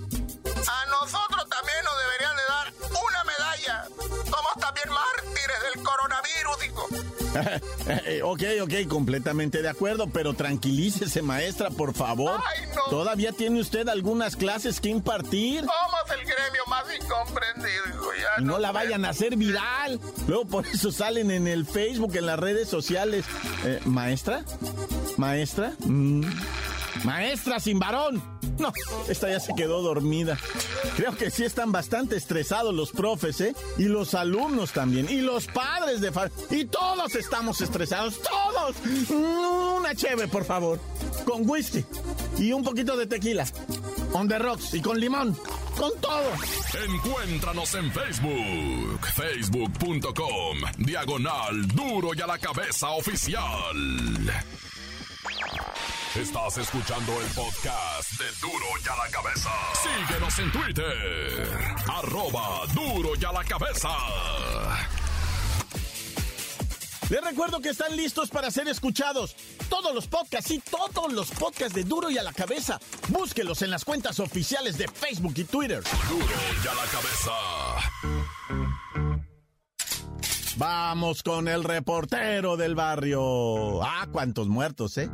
A 0.68 0.86
nosotros 0.86 1.50
también 1.50 1.84
nos 1.84 1.98
deberían 1.98 2.36
de 2.38 2.44
dar 2.48 2.74
una 2.90 3.24
medalla. 3.26 3.86
Somos 4.24 4.54
también 4.62 4.90
mártires 4.90 5.62
del 5.74 5.84
coronavirus, 5.84 6.66
hijo. 6.66 7.07
ok, 8.24 8.44
ok, 8.64 8.88
completamente 8.88 9.62
de 9.62 9.70
acuerdo, 9.70 10.08
pero 10.08 10.34
tranquilícese, 10.34 11.22
maestra, 11.22 11.70
por 11.70 11.94
favor. 11.94 12.40
Ay, 12.46 12.68
no. 12.76 12.84
¿Todavía 12.90 13.32
tiene 13.32 13.60
usted 13.60 13.88
algunas 13.90 14.36
clases 14.36 14.80
que 14.80 14.90
impartir? 14.90 15.62
Somos 15.62 16.20
el 16.20 16.26
gremio 16.26 16.62
más 16.68 16.86
incomprendido, 16.94 17.84
hijo. 17.90 18.12
Ya 18.14 18.42
Y 18.42 18.46
no 18.46 18.60
la 18.60 18.72
vayan 18.72 19.06
a 19.06 19.10
hacer 19.10 19.36
viral. 19.36 20.00
Luego 20.28 20.46
por 20.46 20.68
eso 20.68 20.92
salen 20.92 21.32
en 21.32 21.48
el 21.48 21.66
Facebook, 21.66 22.16
en 22.16 22.26
las 22.26 22.40
redes 22.40 22.70
sociales. 22.70 23.26
Eh, 23.66 23.80
¿Maestra? 23.86 24.44
¿Maestra? 25.18 25.74
Mm. 25.86 26.24
Maestra 27.04 27.60
sin 27.60 27.80
varón. 27.80 28.22
No, 28.60 28.74
esta 29.08 29.30
ya 29.30 29.40
se 29.40 29.54
quedó 29.56 29.82
dormida. 29.82 30.38
Creo 30.96 31.16
que 31.16 31.30
sí 31.30 31.44
están 31.44 31.72
bastante 31.72 32.16
estresados 32.16 32.74
los 32.74 32.92
profes, 32.92 33.40
¿eh? 33.42 33.56
Y 33.78 33.84
los 33.84 34.14
alumnos 34.16 34.72
también. 34.74 35.08
Y 35.10 35.22
los 35.22 35.46
padres 35.48 36.02
de 36.02 36.12
fa- 36.12 36.30
Y 36.50 36.66
todos 36.66 37.14
estamos 37.16 37.62
estresados. 37.62 38.20
¡Todos! 38.22 38.76
Una 39.12 39.94
cheve, 39.96 40.28
por 40.28 40.44
favor. 40.44 40.80
Con 41.26 41.48
whisky. 41.48 41.86
Y 42.40 42.52
un 42.52 42.64
poquito 42.64 42.98
de 42.98 43.06
tequila. 43.06 43.46
On 44.14 44.28
the 44.28 44.40
rocks. 44.40 44.74
Y 44.74 44.82
con 44.82 45.00
limón. 45.00 45.38
Con 45.78 45.92
todo. 46.02 46.32
Encuéntranos 46.88 47.76
en 47.76 47.92
Facebook, 47.92 49.00
facebook.com, 49.16 50.58
diagonal 50.80 51.68
duro 51.68 52.10
y 52.16 52.22
a 52.22 52.26
la 52.28 52.40
cabeza 52.40 52.90
oficial. 52.90 53.44
Estás 56.22 56.58
escuchando 56.58 57.14
el 57.22 57.28
podcast 57.28 58.12
de 58.14 58.26
Duro 58.42 58.66
y 58.84 58.90
a 58.90 58.96
la 58.96 59.12
cabeza. 59.12 59.50
Síguenos 59.84 60.40
en 60.40 60.52
Twitter, 60.52 61.76
arroba 61.88 62.66
duro 62.74 63.12
y 63.22 63.24
a 63.24 63.32
la 63.32 63.44
cabeza. 63.44 63.90
Les 67.12 67.24
recuerdo 67.24 67.60
que 67.62 67.70
están 67.70 67.96
listos 67.96 68.30
para 68.30 68.50
ser 68.50 68.68
escuchados. 68.68 69.36
Todos 69.70 69.94
los 69.94 70.08
podcasts 70.08 70.50
y 70.50 70.60
todos 70.60 71.14
los 71.14 71.30
podcasts 71.30 71.76
de 71.76 71.84
Duro 71.84 72.10
y 72.10 72.18
a 72.18 72.24
la 72.24 72.34
cabeza. 72.34 72.80
Búsquelos 73.10 73.62
en 73.62 73.70
las 73.70 73.86
cuentas 73.86 74.20
oficiales 74.20 74.78
de 74.80 74.88
Facebook 74.88 75.34
y 75.36 75.44
Twitter. 75.44 75.84
Duro 76.10 76.26
y 76.64 76.68
a 76.68 76.74
la 76.74 76.86
cabeza. 76.92 77.32
Vamos 80.58 81.22
con 81.22 81.48
el 81.48 81.64
reportero 81.64 82.58
del 82.58 82.74
barrio. 82.74 83.84
Ah, 83.84 84.08
cuántos 84.12 84.48
muertos, 84.48 84.98
¿eh? 84.98 85.12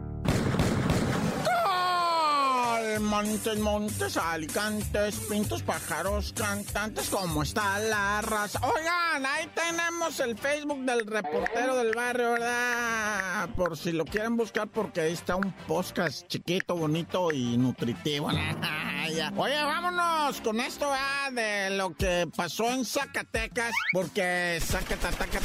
Montes, 2.99 3.57
montes, 3.59 4.17
alicantes, 4.17 5.15
pintos, 5.29 5.63
pájaros, 5.63 6.33
cantantes, 6.33 7.09
¿cómo 7.09 7.43
está 7.43 7.79
la 7.79 8.21
raza? 8.21 8.59
Oigan, 8.63 9.25
ahí 9.25 9.49
tenemos 9.55 10.19
el 10.19 10.37
Facebook 10.37 10.83
del 10.85 11.05
reportero 11.05 11.75
del 11.75 11.93
barrio, 11.93 12.33
¿verdad? 12.33 13.49
Por 13.55 13.77
si 13.77 13.91
lo 13.91 14.05
quieren 14.05 14.37
buscar, 14.37 14.67
porque 14.67 15.01
ahí 15.01 15.13
está 15.13 15.35
un 15.35 15.51
podcast 15.67 16.27
chiquito, 16.27 16.75
bonito 16.75 17.31
y 17.31 17.57
nutritivo. 17.57 18.29
Oye, 19.37 19.63
vámonos 19.63 20.39
con 20.41 20.59
esto 20.59 20.89
de 21.31 21.71
lo 21.71 21.93
que 21.93 22.27
pasó 22.35 22.69
en 22.71 22.85
Zacatecas, 22.85 23.73
porque 23.91 24.59
Zacatecas 24.61 25.43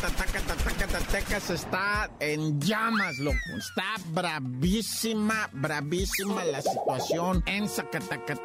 está 1.51 2.09
en 2.21 2.61
llamas, 2.61 3.19
loco. 3.19 3.37
Está 3.57 3.95
bravísima, 4.13 5.51
bravísima 5.53 6.45
la 6.45 6.63
situación 6.63 7.38
en 7.47 7.69
Zacatecas. 7.69 8.39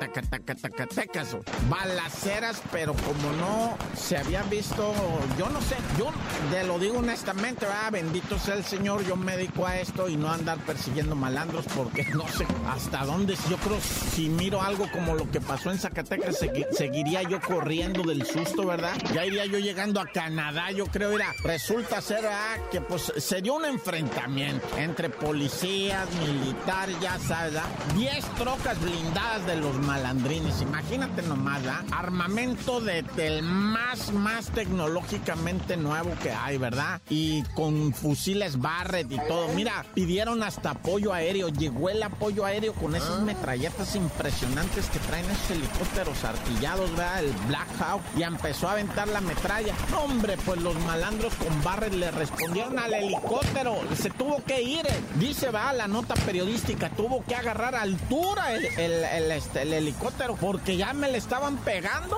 Balaceras, 1.70 2.62
pero 2.72 2.94
como 2.94 3.32
no 3.34 3.78
se 3.96 4.18
había 4.18 4.44
visto, 4.44 4.94
yo 5.38 5.50
no 5.50 5.62
sé, 5.62 5.76
yo 5.98 6.12
te 6.52 6.64
lo 6.66 6.80
digo 6.80 7.00
honestamente, 7.00 7.66
¿verdad? 7.66 7.92
bendito 7.92 8.38
sea 8.40 8.56
el 8.56 8.64
Señor, 8.64 9.06
yo 9.06 9.16
me 9.16 9.38
dedico 9.38 9.66
a 9.66 9.80
esto 9.80 10.08
y 10.10 10.16
no 10.18 10.32
andar 10.32 10.58
persiguiendo 10.60 11.16
malandros 11.16 11.66
porque 11.76 12.04
no 12.14 12.28
sé 12.28 12.46
hasta 12.68 13.06
dónde, 13.06 13.36
yo 13.50 13.58
creo 13.58 13.80
si 13.82 14.30
miro 14.30 14.62
algo 14.62 14.90
como 14.92 15.14
lo 15.16 15.30
que 15.30 15.42
pasó 15.42 15.72
en 15.72 15.80
Zacatecas, 15.80 16.42
segui- 16.42 16.68
seguiría 16.72 17.24
yo 17.24 17.40
corriendo 17.42 18.04
del 18.04 18.26
susto, 18.26 18.66
¿verdad? 18.66 18.94
Ya 19.14 19.26
iría 19.26 19.46
yo 19.46 19.60
llegando 19.60 20.00
a 20.02 20.06
Canadá, 20.08 20.72
yo 20.72 20.86
creo, 20.88 21.12
mira, 21.12 21.34
resulta 21.44 22.02
ser 22.02 22.24
que 22.72 22.80
pues 22.82 23.12
sería 23.18 23.54
un 23.54 23.66
enfrentamiento 23.66 24.66
entre 24.78 25.10
policías, 25.10 26.08
militares, 26.16 26.96
ya 27.02 27.20
sabes, 27.20 27.54
¿verdad? 27.54 27.70
10 27.96 28.26
trocas 28.36 28.82
blindadas 28.84 29.46
de 29.46 29.56
los 29.58 29.76
malandrines, 29.80 30.62
imagínate 30.62 31.22
nomás, 31.24 31.64
¿verdad? 31.64 31.86
Armamento 31.92 32.82
de, 32.82 33.04
del 33.16 33.42
más, 33.44 34.12
más 34.14 34.48
tecnológicamente 34.48 35.78
nuevo 35.78 36.12
que 36.22 36.32
hay, 36.32 36.58
¿verdad? 36.58 37.02
Y 37.10 37.44
con 37.56 37.94
fusiles 37.94 38.60
Barrett 38.60 39.12
y 39.12 39.18
todo. 39.28 39.48
Mira, 39.56 39.86
pidieron 39.94 40.44
hasta 40.44 40.72
apoyo 40.72 41.14
aéreo, 41.14 41.50
llegó 41.50 41.90
el 41.90 42.04
apoyo 42.04 42.46
aéreo 42.46 42.74
con 42.74 42.96
esas 42.96 43.22
metralletas 43.22 43.96
impresionantes 43.96 44.88
que 44.90 45.00
traen 45.00 45.26
esos 45.26 45.52
helicópteros 45.52 46.24
artillados, 46.24 46.90
¿verdad? 46.92 47.24
El 47.24 47.32
Black 47.48 47.68
Hawk, 47.80 48.02
y 48.18 48.24
empezó 48.24 48.68
a 48.68 48.74
aventar 48.74 49.08
la 49.08 49.22
metralla. 49.22 49.74
Hombre, 50.04 50.38
pues 50.46 50.62
los 50.62 50.76
malandros 50.86 51.34
con 51.36 51.64
Barrett 51.64 51.94
le 51.94 52.12
respondieron 52.12 52.78
al 52.80 52.94
helicóptero, 52.94 53.80
se 53.96 54.10
tuvo 54.10 54.44
que 54.44 54.62
ir, 54.62 54.86
eh. 54.86 55.02
dice, 55.16 55.50
va, 55.50 55.72
la 55.74 55.88
nota 55.88 56.16
periodística, 56.16 56.90
tuvo 56.90 57.24
que 57.26 57.36
agarrar 57.36 57.76
altura 57.76 58.54
el, 58.54 58.66
el- 58.78 59.04
el, 59.04 59.32
este, 59.32 59.62
el 59.64 59.74
helicóptero, 59.74 60.36
porque 60.36 60.78
ya 60.78 60.94
me 60.94 61.10
le 61.12 61.18
estaban 61.18 61.58
pegando. 61.58 62.18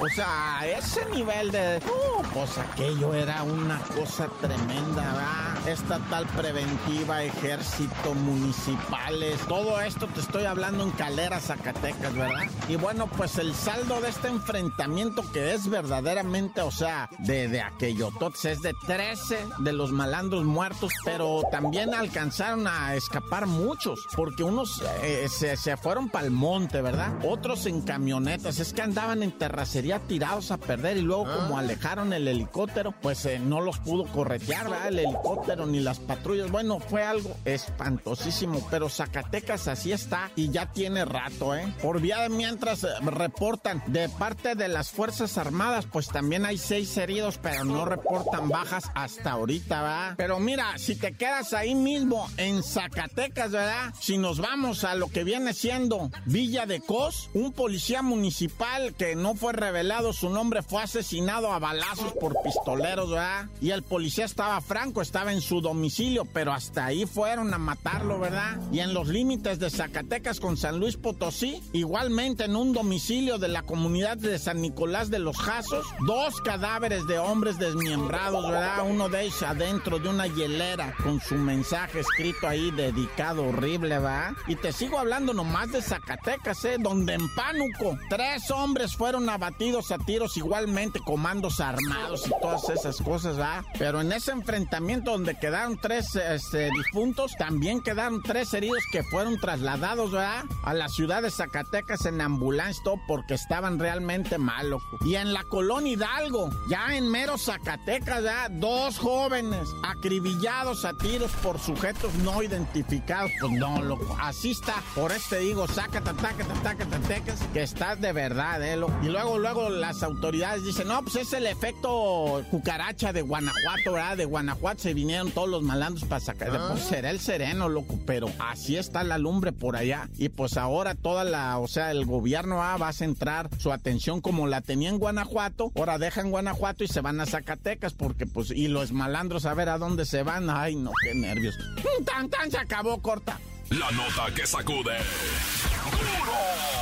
O 0.00 0.08
sea, 0.14 0.60
ese 0.66 1.04
nivel 1.06 1.50
de... 1.50 1.80
Uh, 1.86 2.22
pues 2.34 2.56
aquello 2.58 3.14
era 3.14 3.42
una 3.42 3.78
cosa 3.80 4.28
tremenda. 4.40 5.54
Estatal 5.66 6.26
preventiva, 6.28 7.24
ejército, 7.24 8.14
municipales, 8.14 9.36
todo 9.48 9.80
esto 9.80 10.06
te 10.06 10.20
estoy 10.20 10.44
hablando 10.44 10.84
en 10.84 10.92
Calera, 10.92 11.40
Zacatecas, 11.40 12.14
¿verdad? 12.14 12.44
Y 12.68 12.76
bueno, 12.76 13.08
pues 13.16 13.36
el 13.38 13.52
saldo 13.52 14.00
de 14.00 14.10
este 14.10 14.28
enfrentamiento 14.28 15.24
que 15.32 15.54
es 15.54 15.68
verdaderamente, 15.68 16.60
o 16.60 16.70
sea, 16.70 17.08
de, 17.18 17.48
de 17.48 17.62
aquello, 17.62 18.10
es 18.44 18.62
de 18.62 18.74
13 18.86 19.38
de 19.58 19.72
los 19.72 19.90
malandros 19.90 20.44
muertos, 20.44 20.92
pero 21.04 21.42
también 21.50 21.94
alcanzaron 21.94 22.66
a 22.68 22.94
escapar 22.94 23.46
muchos, 23.46 24.06
porque 24.14 24.44
unos 24.44 24.82
eh, 25.02 25.26
se, 25.28 25.56
se 25.56 25.76
fueron 25.76 26.08
para 26.10 26.26
el 26.26 26.30
monte, 26.30 26.80
¿verdad? 26.80 27.12
Otros 27.24 27.66
en 27.66 27.82
camionetas, 27.82 28.60
es 28.60 28.72
que 28.72 28.82
andaban 28.82 29.22
en 29.22 29.32
terracería 29.32 29.98
tirados 29.98 30.50
a 30.50 30.58
perder 30.58 30.96
y 30.98 31.02
luego 31.02 31.24
como 31.24 31.58
alejaron 31.58 32.12
el 32.12 32.28
helicóptero, 32.28 32.92
pues 33.02 33.24
eh, 33.26 33.40
no 33.40 33.60
los 33.60 33.78
pudo 33.80 34.04
corretear, 34.04 34.70
¿verdad? 34.70 34.88
El 34.88 34.98
helicóptero 35.00 35.55
ni 35.64 35.80
las 35.80 36.00
patrullas, 36.00 36.50
bueno, 36.50 36.80
fue 36.80 37.04
algo 37.04 37.36
espantosísimo, 37.44 38.66
pero 38.70 38.88
Zacatecas 38.88 39.68
así 39.68 39.92
está 39.92 40.30
y 40.36 40.50
ya 40.50 40.70
tiene 40.72 41.04
rato, 41.04 41.54
¿eh? 41.54 41.72
Por 41.80 42.00
vía 42.00 42.20
de 42.22 42.28
mientras 42.28 42.84
eh, 42.84 42.88
reportan 43.02 43.82
de 43.86 44.08
parte 44.08 44.54
de 44.54 44.68
las 44.68 44.90
Fuerzas 44.90 45.38
Armadas, 45.38 45.86
pues 45.90 46.08
también 46.08 46.44
hay 46.44 46.58
seis 46.58 46.96
heridos, 46.96 47.38
pero 47.38 47.64
no 47.64 47.84
reportan 47.84 48.48
bajas 48.48 48.90
hasta 48.94 49.32
ahorita, 49.32 49.82
¿verdad? 49.82 50.14
Pero 50.16 50.40
mira, 50.40 50.76
si 50.78 50.96
te 50.96 51.14
quedas 51.14 51.52
ahí 51.52 51.74
mismo 51.74 52.28
en 52.36 52.62
Zacatecas, 52.62 53.52
¿verdad? 53.52 53.94
Si 54.00 54.18
nos 54.18 54.40
vamos 54.40 54.84
a 54.84 54.94
lo 54.94 55.08
que 55.08 55.24
viene 55.24 55.54
siendo 55.54 56.10
Villa 56.24 56.66
de 56.66 56.80
Cos, 56.80 57.30
un 57.32 57.52
policía 57.52 58.02
municipal 58.02 58.94
que 58.94 59.14
no 59.14 59.34
fue 59.34 59.52
revelado 59.52 60.12
su 60.12 60.30
nombre 60.30 60.62
fue 60.62 60.82
asesinado 60.82 61.52
a 61.52 61.58
balazos 61.58 62.12
por 62.14 62.42
pistoleros, 62.42 63.10
¿verdad? 63.10 63.46
Y 63.60 63.70
el 63.70 63.82
policía 63.82 64.24
estaba 64.24 64.60
franco, 64.60 65.02
estaba 65.02 65.32
en 65.32 65.40
su 65.46 65.60
domicilio, 65.60 66.24
pero 66.24 66.52
hasta 66.52 66.86
ahí 66.86 67.06
fueron 67.06 67.54
a 67.54 67.58
matarlo, 67.58 68.18
¿verdad? 68.18 68.60
Y 68.72 68.80
en 68.80 68.92
los 68.92 69.08
límites 69.08 69.58
de 69.58 69.70
Zacatecas 69.70 70.40
con 70.40 70.56
San 70.56 70.80
Luis 70.80 70.96
Potosí, 70.96 71.62
igualmente 71.72 72.44
en 72.44 72.56
un 72.56 72.72
domicilio 72.72 73.38
de 73.38 73.48
la 73.48 73.62
comunidad 73.62 74.16
de 74.16 74.38
San 74.38 74.60
Nicolás 74.60 75.08
de 75.08 75.20
los 75.20 75.38
Jazos, 75.38 75.86
dos 76.06 76.40
cadáveres 76.40 77.06
de 77.06 77.18
hombres 77.18 77.58
desmiembrados, 77.58 78.50
¿verdad? 78.50 78.88
Uno 78.88 79.08
de 79.08 79.22
ellos 79.22 79.42
adentro 79.42 79.98
de 79.98 80.08
una 80.08 80.26
hielera 80.26 80.94
con 81.02 81.20
su 81.20 81.36
mensaje 81.36 82.00
escrito 82.00 82.48
ahí 82.48 82.70
dedicado 82.72 83.44
horrible, 83.44 83.98
¿verdad? 83.98 84.32
Y 84.48 84.56
te 84.56 84.72
sigo 84.72 84.98
hablando 84.98 85.32
nomás 85.32 85.70
de 85.70 85.80
Zacatecas, 85.80 86.64
¿eh? 86.64 86.76
Donde 86.80 87.14
en 87.14 87.34
Pánuco 87.34 87.96
tres 88.08 88.50
hombres 88.50 88.96
fueron 88.96 89.28
abatidos 89.28 89.92
a 89.92 89.98
tiros 89.98 90.36
igualmente, 90.36 90.98
comandos 91.00 91.60
armados 91.60 92.26
y 92.26 92.30
todas 92.40 92.68
esas 92.68 92.96
cosas, 93.00 93.36
¿verdad? 93.36 93.64
Pero 93.78 94.00
en 94.00 94.12
ese 94.12 94.32
enfrentamiento 94.32 95.12
donde 95.12 95.35
quedaron 95.40 95.78
tres 95.78 96.14
este, 96.16 96.70
difuntos, 96.70 97.32
también 97.38 97.82
quedaron 97.82 98.22
tres 98.22 98.52
heridos 98.54 98.82
que 98.90 99.02
fueron 99.02 99.38
trasladados, 99.38 100.12
¿verdad? 100.12 100.44
A 100.62 100.74
la 100.74 100.88
ciudad 100.88 101.22
de 101.22 101.30
Zacatecas 101.30 102.06
en 102.06 102.20
ambulancia, 102.20 102.76
porque 103.06 103.34
estaban 103.34 103.78
realmente 103.78 104.38
malos. 104.38 104.82
Y 105.04 105.14
en 105.14 105.32
la 105.32 105.44
colonia 105.44 105.92
Hidalgo, 105.92 106.50
ya 106.68 106.96
en 106.96 107.10
mero 107.10 107.38
Zacatecas, 107.38 108.22
¿verdad? 108.22 108.50
Dos 108.50 108.98
jóvenes 108.98 109.68
acribillados 109.82 110.84
a 110.84 110.92
tiros 110.94 111.30
por 111.42 111.58
sujetos 111.58 112.12
no 112.16 112.42
identificados. 112.42 113.30
Pues 113.40 113.52
no, 113.52 113.82
loco, 113.82 114.16
así 114.20 114.50
está. 114.50 114.74
Por 114.94 115.12
este 115.12 115.38
digo, 115.38 115.66
Zacatecas, 115.68 117.38
que 117.52 117.62
estás 117.62 118.00
de 118.00 118.12
verdad, 118.12 118.62
¿eh? 118.62 118.78
Y 119.02 119.06
luego, 119.06 119.38
luego 119.38 119.70
las 119.70 120.02
autoridades 120.02 120.64
dicen, 120.64 120.88
no, 120.88 121.02
pues 121.02 121.16
es 121.16 121.32
el 121.32 121.46
efecto 121.46 122.44
cucaracha 122.50 123.12
de 123.12 123.22
Guanajuato, 123.22 123.92
¿verdad? 123.92 124.16
De 124.16 124.24
Guanajuato 124.24 124.82
se 124.82 124.94
vinieron 124.94 125.15
todos 125.24 125.48
los 125.48 125.62
malandros 125.62 126.06
para 126.06 126.20
sacar. 126.20 126.50
Pues 126.70 126.84
será 126.84 127.10
el 127.10 127.20
sereno, 127.20 127.68
loco, 127.68 127.98
pero 128.06 128.30
así 128.38 128.76
está 128.76 129.04
la 129.04 129.18
lumbre 129.18 129.52
por 129.52 129.76
allá. 129.76 130.08
Y 130.18 130.28
pues 130.28 130.56
ahora 130.56 130.94
toda 130.94 131.24
la, 131.24 131.58
o 131.58 131.68
sea, 131.68 131.90
el 131.90 132.04
gobierno 132.04 132.56
va 132.56 132.74
a 132.74 132.92
centrar 132.92 133.48
su 133.58 133.72
atención 133.72 134.20
como 134.20 134.46
la 134.46 134.60
tenía 134.60 134.90
en 134.90 134.98
Guanajuato. 134.98 135.72
Ahora 135.76 135.98
dejan 135.98 136.30
Guanajuato 136.30 136.84
y 136.84 136.88
se 136.88 137.00
van 137.00 137.20
a 137.20 137.26
Zacatecas 137.26 137.92
porque 137.94 138.26
pues, 138.26 138.50
y 138.50 138.68
los 138.68 138.92
malandros 138.92 139.46
a 139.46 139.54
ver 139.54 139.68
a 139.68 139.78
dónde 139.78 140.04
se 140.04 140.22
van. 140.22 140.50
Ay, 140.50 140.76
no, 140.76 140.92
qué 141.02 141.14
nervios. 141.14 141.56
Tan, 142.04 142.28
tan, 142.28 142.50
se 142.50 142.58
acabó, 142.58 143.00
corta. 143.00 143.40
La 143.70 143.90
nota 143.90 144.32
que 144.34 144.46
sacude. 144.46 144.96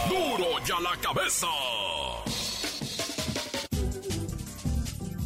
¡Duro! 0.08 0.36
¡Duro 0.36 0.64
ya 0.66 0.80
la 0.80 0.96
cabeza! 1.00 1.46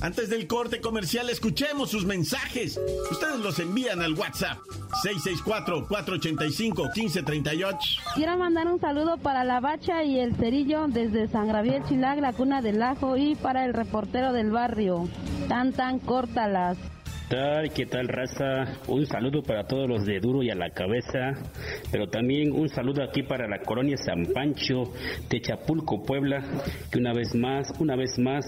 Antes 0.01 0.31
del 0.31 0.47
corte 0.47 0.81
comercial, 0.81 1.29
escuchemos 1.29 1.91
sus 1.91 2.05
mensajes. 2.05 2.81
Ustedes 3.11 3.41
los 3.41 3.59
envían 3.59 4.01
al 4.01 4.15
WhatsApp 4.15 4.59
664-485-1538. 5.05 7.77
Quiero 8.15 8.37
mandar 8.37 8.69
un 8.69 8.81
saludo 8.81 9.17
para 9.17 9.43
la 9.43 9.59
bacha 9.59 10.05
y 10.05 10.21
el 10.21 10.37
cerillo 10.37 10.87
desde 10.87 11.27
San 11.27 11.49
Gabriel 11.49 11.83
Chilag, 11.89 12.21
la 12.21 12.33
cuna 12.33 12.63
del 12.63 12.81
ajo, 12.81 13.17
y 13.17 13.35
para 13.35 13.65
el 13.65 13.75
reportero 13.75 14.33
del 14.33 14.53
barrio. 14.53 15.09
Tan 15.49 15.73
tan 15.73 15.99
córtalas 15.99 16.79
tal? 17.29 17.71
¿Qué 17.73 17.87
tal, 17.87 18.09
raza? 18.09 18.79
Un 18.87 19.07
saludo 19.07 19.43
para 19.43 19.65
todos 19.67 19.89
los 19.89 20.05
de 20.05 20.19
Duro 20.21 20.43
y 20.43 20.51
a 20.51 20.55
la 20.55 20.71
Cabeza, 20.71 21.35
pero 21.91 22.09
también 22.09 22.53
un 22.53 22.69
saludo 22.69 23.03
aquí 23.03 23.23
para 23.23 23.47
la 23.47 23.61
colonia 23.61 23.97
San 23.97 24.27
Pancho 24.27 24.93
de 25.29 25.41
Chapulco, 25.41 26.03
Puebla, 26.03 26.43
que 26.91 26.99
una 26.99 27.13
vez 27.13 27.35
más, 27.35 27.73
una 27.79 27.97
vez 27.97 28.19
más, 28.19 28.47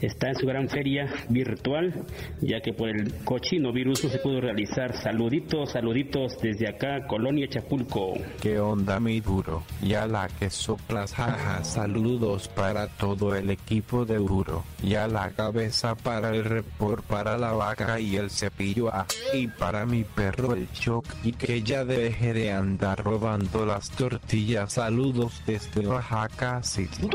está 0.00 0.28
en 0.28 0.36
su 0.36 0.46
gran 0.46 0.68
feria 0.68 1.06
virtual, 1.28 1.92
ya 2.40 2.60
que 2.60 2.72
por 2.72 2.88
el 2.88 3.12
cochino 3.24 3.72
virus 3.72 4.04
no 4.04 4.10
se 4.10 4.18
pudo 4.18 4.40
realizar. 4.40 4.96
Saluditos, 4.96 5.72
saluditos 5.72 6.38
desde 6.40 6.68
acá, 6.68 7.06
colonia 7.06 7.46
Chapulco. 7.48 8.14
¿Qué 8.40 8.58
onda, 8.58 8.98
mi 8.98 9.20
duro? 9.20 9.62
Ya 9.82 10.06
la 10.06 10.28
que 10.28 10.48
soplas, 10.48 11.14
jaja. 11.14 11.64
Saludos 11.64 12.48
para 12.48 12.86
todo 12.86 13.34
el 13.34 13.50
equipo 13.50 14.04
de 14.04 14.16
Duro. 14.16 14.64
Ya 14.82 15.06
la 15.08 15.30
cabeza 15.30 15.94
para 15.94 16.30
el 16.30 16.44
report, 16.44 17.04
para 17.04 17.36
la 17.36 17.52
vaca 17.52 17.98
y 18.00 18.16
el 18.16 18.21
el 18.22 18.30
cepillo 18.30 18.88
A. 18.94 19.06
Y 19.32 19.48
para 19.48 19.84
mi 19.84 20.04
perro 20.04 20.54
el 20.54 20.68
shock 20.72 21.06
y 21.22 21.32
que 21.32 21.62
ya 21.62 21.84
deje 21.84 22.32
de 22.32 22.52
andar 22.52 23.02
robando 23.02 23.66
las 23.66 23.90
tortillas. 23.90 24.72
Saludos 24.72 25.42
desde 25.46 25.86
Oaxaca 25.86 26.62
City. 26.62 27.02
¡Duro 27.02 27.12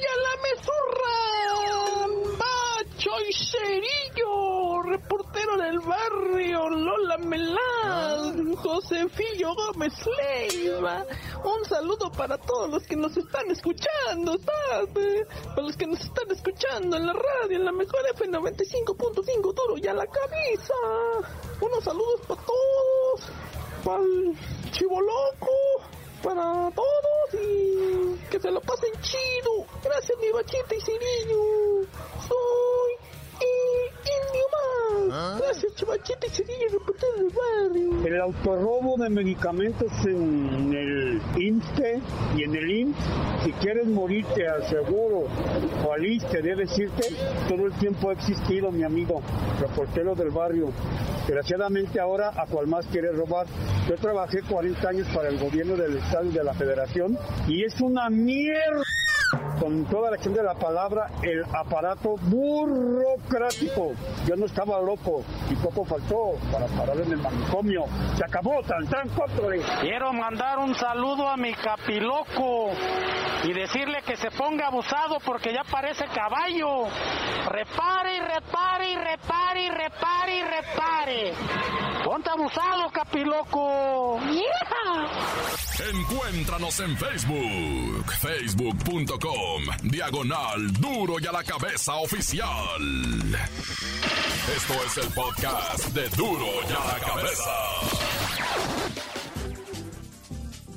y 0.00 0.04
a 0.04 0.16
la 0.26 0.34
mesurra! 0.48 1.18
¡Macho 2.38 3.10
y 3.28 3.32
cerillo! 3.32 4.82
Reportero 4.82 5.56
del 5.56 5.78
barrio, 6.52 6.68
Lola 6.70 7.18
Melán, 7.18 8.54
Josefillo 8.56 9.54
Gómez 9.54 9.92
Leiva. 10.06 11.04
Un 11.44 11.64
saludo 11.64 12.10
para 12.12 12.38
todos 12.38 12.70
los 12.70 12.82
que 12.84 12.96
nos 12.96 13.16
están 13.16 13.50
escuchando, 13.50 14.36
¿sabes? 14.38 15.26
Para 15.48 15.62
los 15.62 15.76
que 15.76 15.86
nos 15.86 16.00
están 16.00 16.30
escuchando 16.30 16.96
en 16.96 17.06
la 17.06 17.12
radio, 17.12 17.56
en 17.56 17.64
la 17.64 17.72
mejor 17.72 18.00
F95.5 18.14 19.54
duro 19.54 19.78
y 19.78 19.86
a 19.86 19.94
la 19.94 20.06
cabeza. 20.06 20.74
Unos 21.60 21.84
saludos 21.84 22.20
para 22.26 22.42
todos. 22.42 23.32
Para 23.84 24.02
el 24.02 24.36
chivo 24.72 25.00
loco. 25.00 25.52
Para 26.22 26.70
todos 26.70 27.42
y 27.42 28.16
que 28.30 28.38
se 28.38 28.50
lo 28.50 28.60
pasen 28.60 28.92
chido. 29.00 29.66
Gracias, 29.82 30.16
mi 30.18 30.30
bachita 30.30 30.74
y 30.74 30.80
cirillo. 30.80 31.88
¿Ah? 35.14 35.38
Gracias, 35.38 35.74
chivachita 35.74 36.26
y 36.26 36.30
cirillo, 36.30 36.68
reportero 36.72 37.12
del 37.16 37.28
barrio. 37.28 38.06
El 38.06 38.20
autorrobo 38.22 38.96
de 38.96 39.10
medicamentos 39.10 39.92
en 40.06 40.72
el 40.72 41.20
IMSSE 41.36 42.00
y 42.34 42.44
en 42.44 42.54
el 42.54 42.70
IMSS, 42.70 42.96
si 43.44 43.52
quieres 43.52 43.86
morirte 43.88 44.48
al 44.48 44.66
seguro 44.70 45.26
o 45.86 45.92
al 45.92 46.06
ISSSTE, 46.06 46.40
debes 46.40 46.78
irte, 46.78 47.14
todo 47.46 47.66
el 47.66 47.74
tiempo 47.74 48.08
ha 48.08 48.14
existido, 48.14 48.72
mi 48.72 48.84
amigo, 48.84 49.20
reportero 49.60 50.14
del 50.14 50.30
barrio. 50.30 50.72
Desgraciadamente 51.26 52.00
ahora 52.00 52.32
a 52.34 52.46
cual 52.46 52.66
más 52.66 52.86
quiere 52.86 53.12
robar. 53.12 53.46
Yo 53.86 53.96
trabajé 53.96 54.40
40 54.42 54.88
años 54.88 55.08
para 55.14 55.28
el 55.28 55.38
gobierno 55.38 55.76
del 55.76 55.98
Estado 55.98 56.24
y 56.24 56.32
de 56.32 56.42
la 56.42 56.54
Federación 56.54 57.18
y 57.46 57.64
es 57.64 57.78
una 57.82 58.08
mierda 58.08 58.82
con 59.60 59.84
toda 59.86 60.10
la 60.10 60.16
acción 60.16 60.34
de 60.34 60.42
la 60.42 60.54
palabra, 60.54 61.08
el 61.22 61.44
aparato 61.44 62.16
burocrático. 62.22 63.92
Yo 64.26 64.36
no 64.36 64.46
estaba 64.46 64.80
loco 64.80 65.24
y 65.50 65.56
poco 65.56 65.84
faltó 65.84 66.32
para 66.50 66.66
parar 66.66 66.96
en 66.98 67.12
el 67.12 67.18
manicomio. 67.18 67.84
Se 68.16 68.24
acabó, 68.24 68.62
tan 68.62 68.86
tan 68.86 69.08
Quiero 69.80 70.12
mandar 70.12 70.58
un 70.58 70.74
saludo 70.74 71.28
a 71.28 71.36
mi 71.36 71.52
capiloco 71.54 72.70
y 73.44 73.52
decirle 73.52 74.02
que 74.06 74.16
se 74.16 74.30
ponga 74.30 74.68
abusado 74.68 75.18
porque 75.24 75.52
ya 75.52 75.64
parece 75.64 76.04
caballo. 76.06 76.84
Repare 77.48 78.16
y 78.16 78.20
repare 78.20 78.90
y 78.90 78.96
repare 78.96 79.64
y 79.64 79.70
repare 79.70 80.36
y 80.36 80.42
repare. 80.42 81.32
Ponte 82.04 82.30
abusado, 82.30 82.90
capiloco. 82.92 84.18
Encuéntranos 85.92 86.80
en 86.80 86.96
Facebook, 86.96 88.12
facebook.com, 88.20 89.62
diagonal 89.84 90.72
duro 90.80 91.14
y 91.20 91.26
a 91.26 91.32
la 91.32 91.44
cabeza 91.44 91.94
oficial. 91.96 92.48
Esto 94.56 94.74
es 94.86 94.98
el 94.98 95.12
podcast 95.12 95.88
de 95.94 96.08
duro 96.10 96.46
y 96.68 96.72
a 96.72 96.92
la 96.92 97.06
cabeza. 97.06 97.52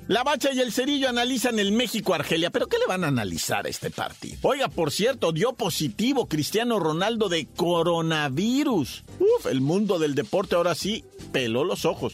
La 0.07 0.23
Bacha 0.23 0.53
y 0.53 0.59
el 0.59 0.71
Cerillo 0.71 1.09
analizan 1.09 1.57
el 1.57 1.71
México-Argelia, 1.71 2.51
pero 2.51 2.67
¿qué 2.67 2.77
le 2.77 2.85
van 2.85 3.03
a 3.03 3.07
analizar 3.07 3.65
a 3.65 3.69
este 3.69 3.89
partido? 3.89 4.37
Oiga, 4.43 4.67
por 4.67 4.91
cierto, 4.91 5.31
dio 5.31 5.53
positivo 5.53 6.27
Cristiano 6.27 6.77
Ronaldo 6.79 7.27
de 7.27 7.47
coronavirus. 7.47 9.03
Uf, 9.19 9.47
el 9.47 9.61
mundo 9.61 9.97
del 9.97 10.13
deporte 10.13 10.53
ahora 10.53 10.75
sí 10.75 11.03
peló 11.35 11.65
los 11.65 11.83
ojos. 11.83 12.13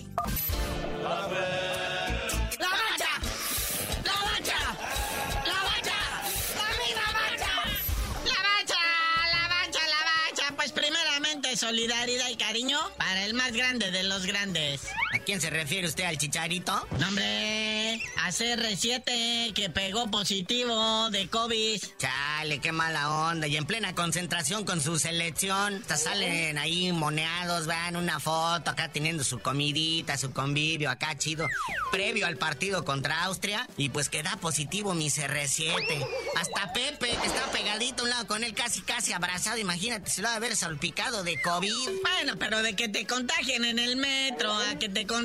solidaridad 11.55 12.29
y 12.29 12.35
cariño 12.37 12.79
para 12.97 13.23
el 13.25 13.35
más 13.35 13.51
grande 13.51 13.91
de 13.91 14.03
los 14.03 14.25
grandes. 14.25 14.81
¿A 15.31 15.33
quién 15.33 15.39
se 15.39 15.49
refiere 15.49 15.87
usted 15.87 16.03
al 16.03 16.17
chicharito? 16.17 16.73
No, 16.99 17.07
hombre, 17.07 18.01
a 18.17 18.31
CR7 18.31 19.53
que 19.53 19.69
pegó 19.69 20.11
positivo 20.11 21.09
de 21.09 21.29
COVID. 21.29 21.81
Chale, 21.97 22.59
qué 22.59 22.73
mala 22.73 23.09
onda. 23.09 23.47
Y 23.47 23.55
en 23.55 23.65
plena 23.65 23.95
concentración 23.95 24.65
con 24.65 24.81
su 24.81 24.99
selección. 24.99 25.75
Hasta 25.75 25.95
salen 25.95 26.57
ahí 26.57 26.91
moneados, 26.91 27.65
vean 27.65 27.95
una 27.95 28.19
foto 28.19 28.71
acá 28.71 28.89
teniendo 28.91 29.23
su 29.23 29.39
comidita, 29.39 30.17
su 30.17 30.33
convivio 30.33 30.89
acá 30.89 31.17
chido. 31.17 31.47
Previo 31.93 32.27
al 32.27 32.35
partido 32.35 32.83
contra 32.83 33.23
Austria. 33.23 33.65
Y 33.77 33.87
pues 33.87 34.09
queda 34.09 34.35
positivo 34.35 34.93
mi 34.93 35.07
CR7. 35.07 36.05
Hasta 36.35 36.73
Pepe, 36.73 37.07
que 37.07 37.27
está 37.27 37.49
pegadito 37.53 38.01
a 38.01 38.03
un 38.03 38.09
lado 38.09 38.27
con 38.27 38.43
él, 38.43 38.53
casi 38.53 38.81
casi 38.81 39.13
abrazado. 39.13 39.59
Imagínate, 39.59 40.09
se 40.09 40.21
lo 40.21 40.27
va 40.27 40.33
a 40.33 40.37
haber 40.37 40.57
salpicado 40.57 41.23
de 41.23 41.41
COVID. 41.41 41.71
Bueno, 42.01 42.37
pero 42.37 42.61
de 42.61 42.75
que 42.75 42.89
te 42.89 43.05
contagien 43.05 43.63
en 43.63 43.79
el 43.79 43.95
metro, 43.95 44.51
a 44.51 44.77
que 44.77 44.89
te 44.89 45.07
contagien 45.07 45.20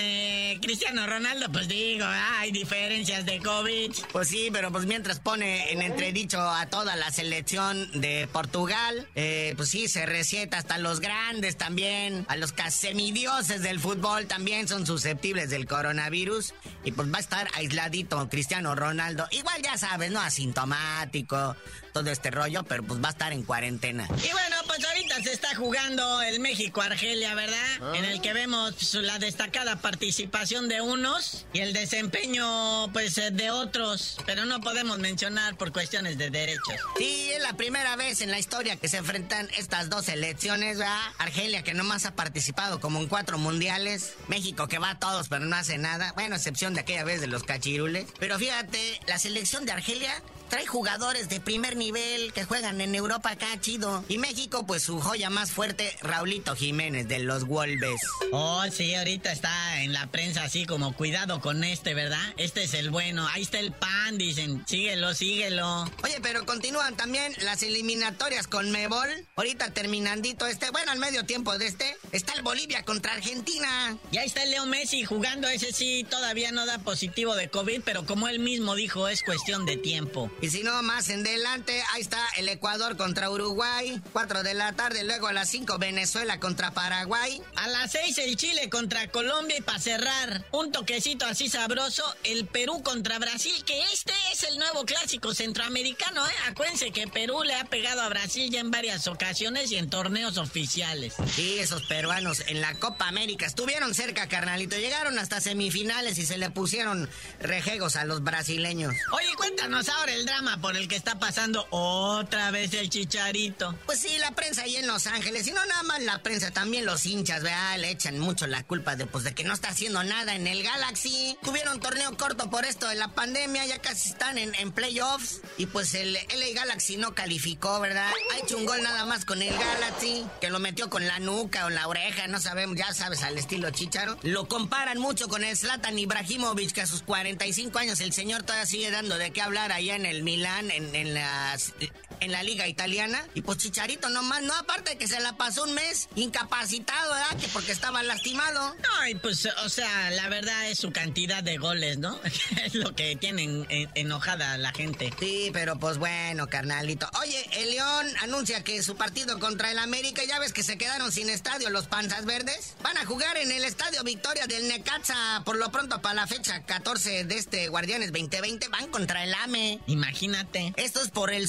eh, 0.00 0.58
Cristiano 0.60 1.06
Ronaldo, 1.06 1.50
pues 1.52 1.68
digo, 1.68 2.04
hay 2.06 2.50
diferencias 2.52 3.24
de 3.24 3.38
COVID. 3.38 3.92
Pues 4.12 4.28
sí, 4.28 4.48
pero 4.52 4.70
pues 4.72 4.86
mientras 4.86 5.20
pone 5.20 5.72
en 5.72 5.82
entredicho 5.82 6.40
a 6.40 6.66
toda 6.66 6.96
la 6.96 7.10
selección 7.10 8.00
de 8.00 8.28
Portugal, 8.32 9.08
eh, 9.14 9.54
pues 9.56 9.70
sí, 9.70 9.88
se 9.88 10.06
resieta 10.06 10.58
hasta 10.58 10.78
los 10.78 11.00
grandes 11.00 11.56
también, 11.56 12.26
a 12.28 12.36
los 12.36 12.52
casemidioses 12.52 13.62
del 13.62 13.80
fútbol 13.80 14.26
también 14.26 14.68
son 14.68 14.86
susceptibles 14.86 15.50
del 15.50 15.66
coronavirus 15.66 16.54
y 16.84 16.92
pues 16.92 17.12
va 17.12 17.18
a 17.18 17.20
estar 17.20 17.48
aisladito 17.54 18.28
Cristiano 18.28 18.74
Ronaldo. 18.74 19.26
Igual 19.30 19.62
ya 19.62 19.76
sabes, 19.78 20.10
¿no? 20.10 20.20
Asintomático, 20.20 21.56
todo 21.92 22.10
este 22.10 22.30
rollo, 22.30 22.64
pero 22.64 22.82
pues 22.82 23.02
va 23.02 23.08
a 23.08 23.12
estar 23.12 23.32
en 23.32 23.42
cuarentena. 23.42 24.04
Y 24.04 24.32
bueno, 24.32 24.56
pues 24.66 24.84
ahorita 24.84 25.22
se 25.22 25.32
está 25.32 25.54
jugando 25.54 26.22
el 26.22 26.40
México-Argelia, 26.40 27.34
¿verdad? 27.34 27.78
Ah. 27.80 27.92
En 27.96 28.04
el 28.04 28.20
que 28.20 28.32
vemos 28.32 28.74
pues, 28.74 28.94
la 28.94 29.18
destacada 29.28 29.76
participación 29.76 30.68
de 30.68 30.80
unos 30.80 31.44
y 31.52 31.58
el 31.58 31.74
desempeño, 31.74 32.90
pues, 32.94 33.18
eh, 33.18 33.30
de 33.30 33.50
otros. 33.50 34.16
Pero 34.24 34.46
no 34.46 34.62
podemos 34.62 34.98
mencionar 35.00 35.54
por 35.58 35.70
cuestiones 35.70 36.16
de 36.16 36.30
derechos. 36.30 36.76
Sí, 36.96 37.30
es 37.34 37.42
la 37.42 37.52
primera 37.52 37.94
vez 37.96 38.22
en 38.22 38.30
la 38.30 38.38
historia 38.38 38.76
que 38.76 38.88
se 38.88 38.96
enfrentan 38.96 39.46
estas 39.58 39.90
dos 39.90 40.06
selecciones, 40.06 40.78
¿verdad? 40.78 40.98
Argelia, 41.18 41.62
que 41.62 41.74
nomás 41.74 42.06
ha 42.06 42.14
participado 42.14 42.80
como 42.80 43.00
en 43.00 43.06
cuatro 43.06 43.36
mundiales. 43.36 44.14
México, 44.28 44.66
que 44.66 44.78
va 44.78 44.92
a 44.92 44.98
todos, 44.98 45.28
pero 45.28 45.44
no 45.44 45.54
hace 45.56 45.76
nada. 45.76 46.12
Bueno, 46.14 46.34
excepción 46.36 46.72
de 46.72 46.80
aquella 46.80 47.04
vez 47.04 47.20
de 47.20 47.26
los 47.26 47.42
cachirules. 47.42 48.06
Pero 48.18 48.38
fíjate, 48.38 48.98
la 49.06 49.18
selección 49.18 49.66
de 49.66 49.72
Argelia 49.72 50.22
trae 50.48 50.66
jugadores 50.66 51.28
de 51.28 51.40
primer 51.40 51.76
nivel 51.76 52.32
que 52.32 52.44
juegan 52.44 52.80
en 52.80 52.94
Europa 52.94 53.30
acá, 53.30 53.60
chido. 53.60 54.04
Y 54.08 54.18
México, 54.18 54.66
pues 54.66 54.82
su 54.82 55.00
joya 55.00 55.30
más 55.30 55.50
fuerte, 55.50 55.96
Raulito 56.00 56.54
Jiménez, 56.56 57.08
de 57.08 57.18
los 57.20 57.44
Wolves. 57.44 58.00
Oh, 58.32 58.64
sí, 58.70 58.94
ahorita 58.94 59.32
está 59.32 59.82
en 59.82 59.92
la 59.92 60.06
prensa 60.08 60.44
así 60.44 60.66
como 60.66 60.94
cuidado 60.94 61.40
con 61.40 61.64
este, 61.64 61.94
¿verdad? 61.94 62.34
Este 62.36 62.64
es 62.64 62.74
el 62.74 62.90
bueno. 62.90 63.26
Ahí 63.28 63.42
está 63.42 63.58
el 63.58 63.72
pan, 63.72 64.18
dicen. 64.18 64.64
Síguelo, 64.66 65.14
síguelo. 65.14 65.84
Oye, 66.02 66.18
pero 66.22 66.44
continúan 66.46 66.96
también 66.96 67.34
las 67.42 67.62
eliminatorias 67.62 68.46
con 68.46 68.70
Mebol. 68.70 69.08
Ahorita 69.36 69.70
terminandito 69.72 70.46
este, 70.46 70.70
bueno, 70.70 70.92
al 70.92 70.98
medio 70.98 71.24
tiempo 71.24 71.56
de 71.58 71.66
este, 71.66 71.96
está 72.12 72.32
el 72.34 72.42
Bolivia 72.42 72.84
contra 72.84 73.12
Argentina. 73.12 73.96
Y 74.10 74.18
ahí 74.18 74.26
está 74.26 74.42
el 74.42 74.50
Leo 74.50 74.66
Messi 74.66 75.04
jugando. 75.04 75.48
Ese 75.48 75.72
sí 75.72 76.06
todavía 76.08 76.52
no 76.52 76.66
da 76.66 76.78
positivo 76.78 77.34
de 77.34 77.48
COVID, 77.48 77.82
pero 77.84 78.06
como 78.06 78.28
él 78.28 78.38
mismo 78.38 78.74
dijo, 78.74 79.08
es 79.08 79.22
cuestión 79.22 79.66
de 79.66 79.76
tiempo. 79.76 80.30
Y 80.40 80.50
si 80.50 80.62
no, 80.62 80.82
más 80.82 81.08
en 81.08 81.24
delante, 81.24 81.82
ahí 81.92 82.00
está 82.00 82.24
el 82.36 82.48
Ecuador 82.48 82.96
contra 82.96 83.28
Uruguay. 83.28 84.00
4 84.12 84.44
de 84.44 84.54
la 84.54 84.72
tarde, 84.72 85.02
luego 85.02 85.26
a 85.26 85.32
las 85.32 85.48
5 85.48 85.78
Venezuela 85.78 86.38
contra 86.38 86.70
Paraguay. 86.70 87.42
A 87.56 87.66
las 87.66 87.90
6 87.90 88.18
el 88.18 88.36
Chile 88.36 88.70
contra 88.70 89.08
Colombia 89.08 89.56
y 89.58 89.62
para 89.62 89.80
cerrar, 89.80 90.44
un 90.52 90.70
toquecito 90.70 91.26
así 91.26 91.48
sabroso, 91.48 92.04
el 92.22 92.46
Perú 92.46 92.82
contra 92.84 93.18
Brasil, 93.18 93.52
que 93.64 93.82
este 93.92 94.12
es 94.32 94.44
el 94.44 94.58
nuevo 94.58 94.84
clásico 94.84 95.34
centroamericano, 95.34 96.24
¿eh? 96.24 96.32
Acuérdense 96.46 96.92
que 96.92 97.08
Perú 97.08 97.42
le 97.42 97.54
ha 97.54 97.64
pegado 97.64 98.02
a 98.02 98.08
Brasil 98.08 98.48
ya 98.48 98.60
en 98.60 98.70
varias 98.70 99.08
ocasiones 99.08 99.72
y 99.72 99.76
en 99.76 99.90
torneos 99.90 100.38
oficiales. 100.38 101.14
Sí, 101.34 101.58
esos 101.58 101.82
peruanos 101.86 102.44
en 102.46 102.60
la 102.60 102.74
Copa 102.74 103.08
América 103.08 103.46
estuvieron 103.46 103.92
cerca, 103.92 104.28
carnalito. 104.28 104.76
Llegaron 104.76 105.18
hasta 105.18 105.40
semifinales 105.40 106.16
y 106.18 106.26
se 106.26 106.38
le 106.38 106.50
pusieron 106.50 107.10
rejegos 107.40 107.96
a 107.96 108.04
los 108.04 108.22
brasileños. 108.22 108.94
Oye, 109.12 109.34
cuéntanos 109.36 109.88
ahora 109.88 110.12
el 110.12 110.27
drama 110.28 110.60
por 110.60 110.76
el 110.76 110.88
que 110.88 110.96
está 110.96 111.18
pasando 111.18 111.66
otra 111.70 112.50
vez 112.50 112.74
el 112.74 112.90
chicharito. 112.90 113.74
Pues 113.86 114.00
sí, 114.00 114.10
la 114.18 114.32
prensa 114.32 114.62
ahí 114.62 114.76
en 114.76 114.86
Los 114.86 115.06
Ángeles, 115.06 115.46
y 115.46 115.52
no 115.52 115.64
nada 115.64 115.82
más 115.84 116.02
la 116.02 116.22
prensa, 116.22 116.50
también 116.50 116.84
los 116.84 117.06
hinchas, 117.06 117.42
¿verdad? 117.42 117.78
Le 117.78 117.90
echan 117.90 118.18
mucho 118.18 118.46
la 118.46 118.62
culpa 118.62 118.94
de, 118.94 119.06
pues, 119.06 119.24
de 119.24 119.34
que 119.34 119.44
no 119.44 119.54
está 119.54 119.68
haciendo 119.68 120.04
nada 120.04 120.34
en 120.34 120.46
el 120.46 120.62
Galaxy. 120.62 121.38
Tuvieron 121.42 121.80
torneo 121.80 122.14
corto 122.18 122.50
por 122.50 122.66
esto 122.66 122.88
de 122.88 122.96
la 122.96 123.08
pandemia, 123.08 123.64
ya 123.64 123.80
casi 123.80 124.10
están 124.10 124.36
en, 124.36 124.54
en 124.56 124.70
playoffs. 124.70 125.40
Y 125.56 125.66
pues 125.66 125.94
el 125.94 126.12
LA 126.12 126.52
Galaxy 126.54 126.98
no 126.98 127.14
calificó, 127.14 127.80
¿verdad? 127.80 128.10
Ha 128.34 128.38
hecho 128.38 128.58
un 128.58 128.66
gol 128.66 128.82
nada 128.82 129.06
más 129.06 129.24
con 129.24 129.40
el 129.40 129.56
Galaxy, 129.56 130.26
que 130.42 130.50
lo 130.50 130.58
metió 130.58 130.90
con 130.90 131.06
la 131.06 131.18
nuca 131.20 131.64
o 131.64 131.70
la 131.70 131.88
oreja, 131.88 132.26
no 132.26 132.38
sabemos, 132.38 132.76
ya 132.76 132.92
sabes, 132.92 133.22
al 133.22 133.38
estilo 133.38 133.70
Chicharo. 133.70 134.18
Lo 134.22 134.46
comparan 134.46 134.98
mucho 134.98 135.28
con 135.28 135.42
el 135.42 135.56
Zlatan 135.56 135.98
Ibrahimovic, 135.98 136.72
que 136.72 136.82
a 136.82 136.86
sus 136.86 137.02
45 137.02 137.78
años 137.78 138.00
el 138.00 138.12
señor 138.12 138.42
todavía 138.42 138.66
sigue 138.66 138.90
dando 138.90 139.16
de 139.16 139.30
qué 139.30 139.40
hablar 139.40 139.72
allá 139.72 139.96
en 139.96 140.04
el 140.04 140.17
Milán, 140.22 140.70
en, 140.70 140.94
en 140.94 141.14
las 141.14 141.74
en 142.20 142.32
la 142.32 142.42
liga 142.42 142.66
italiana. 142.68 143.24
Y 143.34 143.42
pues 143.42 143.58
Chicharito 143.58 144.08
nomás, 144.08 144.42
no, 144.42 144.54
aparte 144.54 144.90
de 144.92 144.98
que 144.98 145.08
se 145.08 145.20
la 145.20 145.36
pasó 145.36 145.64
un 145.64 145.74
mes 145.74 146.08
incapacitado, 146.16 147.12
¿verdad? 147.14 147.36
Que 147.40 147.48
porque 147.48 147.72
estaba 147.72 148.02
lastimado. 148.02 148.74
Ay, 149.00 149.14
pues, 149.16 149.46
o 149.64 149.68
sea, 149.68 150.10
la 150.10 150.28
verdad 150.28 150.68
es 150.70 150.78
su 150.78 150.90
cantidad 150.92 151.42
de 151.42 151.56
goles, 151.58 151.98
¿no? 151.98 152.18
es 152.64 152.74
lo 152.74 152.94
que 152.94 153.16
tienen 153.16 153.66
en- 153.68 153.90
enojada 153.94 154.56
la 154.58 154.72
gente. 154.72 155.12
Sí, 155.18 155.50
pero 155.52 155.78
pues 155.78 155.98
bueno, 155.98 156.46
carnalito. 156.48 157.08
Oye, 157.20 157.48
el 157.52 157.70
León 157.70 158.06
anuncia 158.22 158.62
que 158.64 158.82
su 158.82 158.96
partido 158.96 159.38
contra 159.38 159.70
el 159.70 159.78
América, 159.78 160.22
ya 160.24 160.38
ves 160.38 160.52
que 160.52 160.62
se 160.62 160.78
quedaron 160.78 161.12
sin 161.12 161.28
estadio 161.30 161.70
los 161.70 161.86
Panzas 161.86 162.24
Verdes. 162.24 162.74
Van 162.82 162.96
a 162.98 163.04
jugar 163.04 163.36
en 163.36 163.50
el 163.52 163.64
Estadio 163.64 164.02
Victoria 164.04 164.46
del 164.46 164.68
Necaxa 164.68 165.42
por 165.44 165.56
lo 165.56 165.70
pronto 165.70 166.00
para 166.00 166.14
la 166.14 166.26
fecha 166.26 166.62
14 166.64 167.24
de 167.24 167.36
este 167.38 167.68
Guardianes 167.68 168.12
2020. 168.12 168.68
Van 168.68 168.88
contra 168.90 169.24
el 169.24 169.34
AME. 169.34 169.80
Imagínate. 169.86 170.72
Esto 170.76 171.02
es 171.02 171.10
por 171.10 171.32
el 171.32 171.48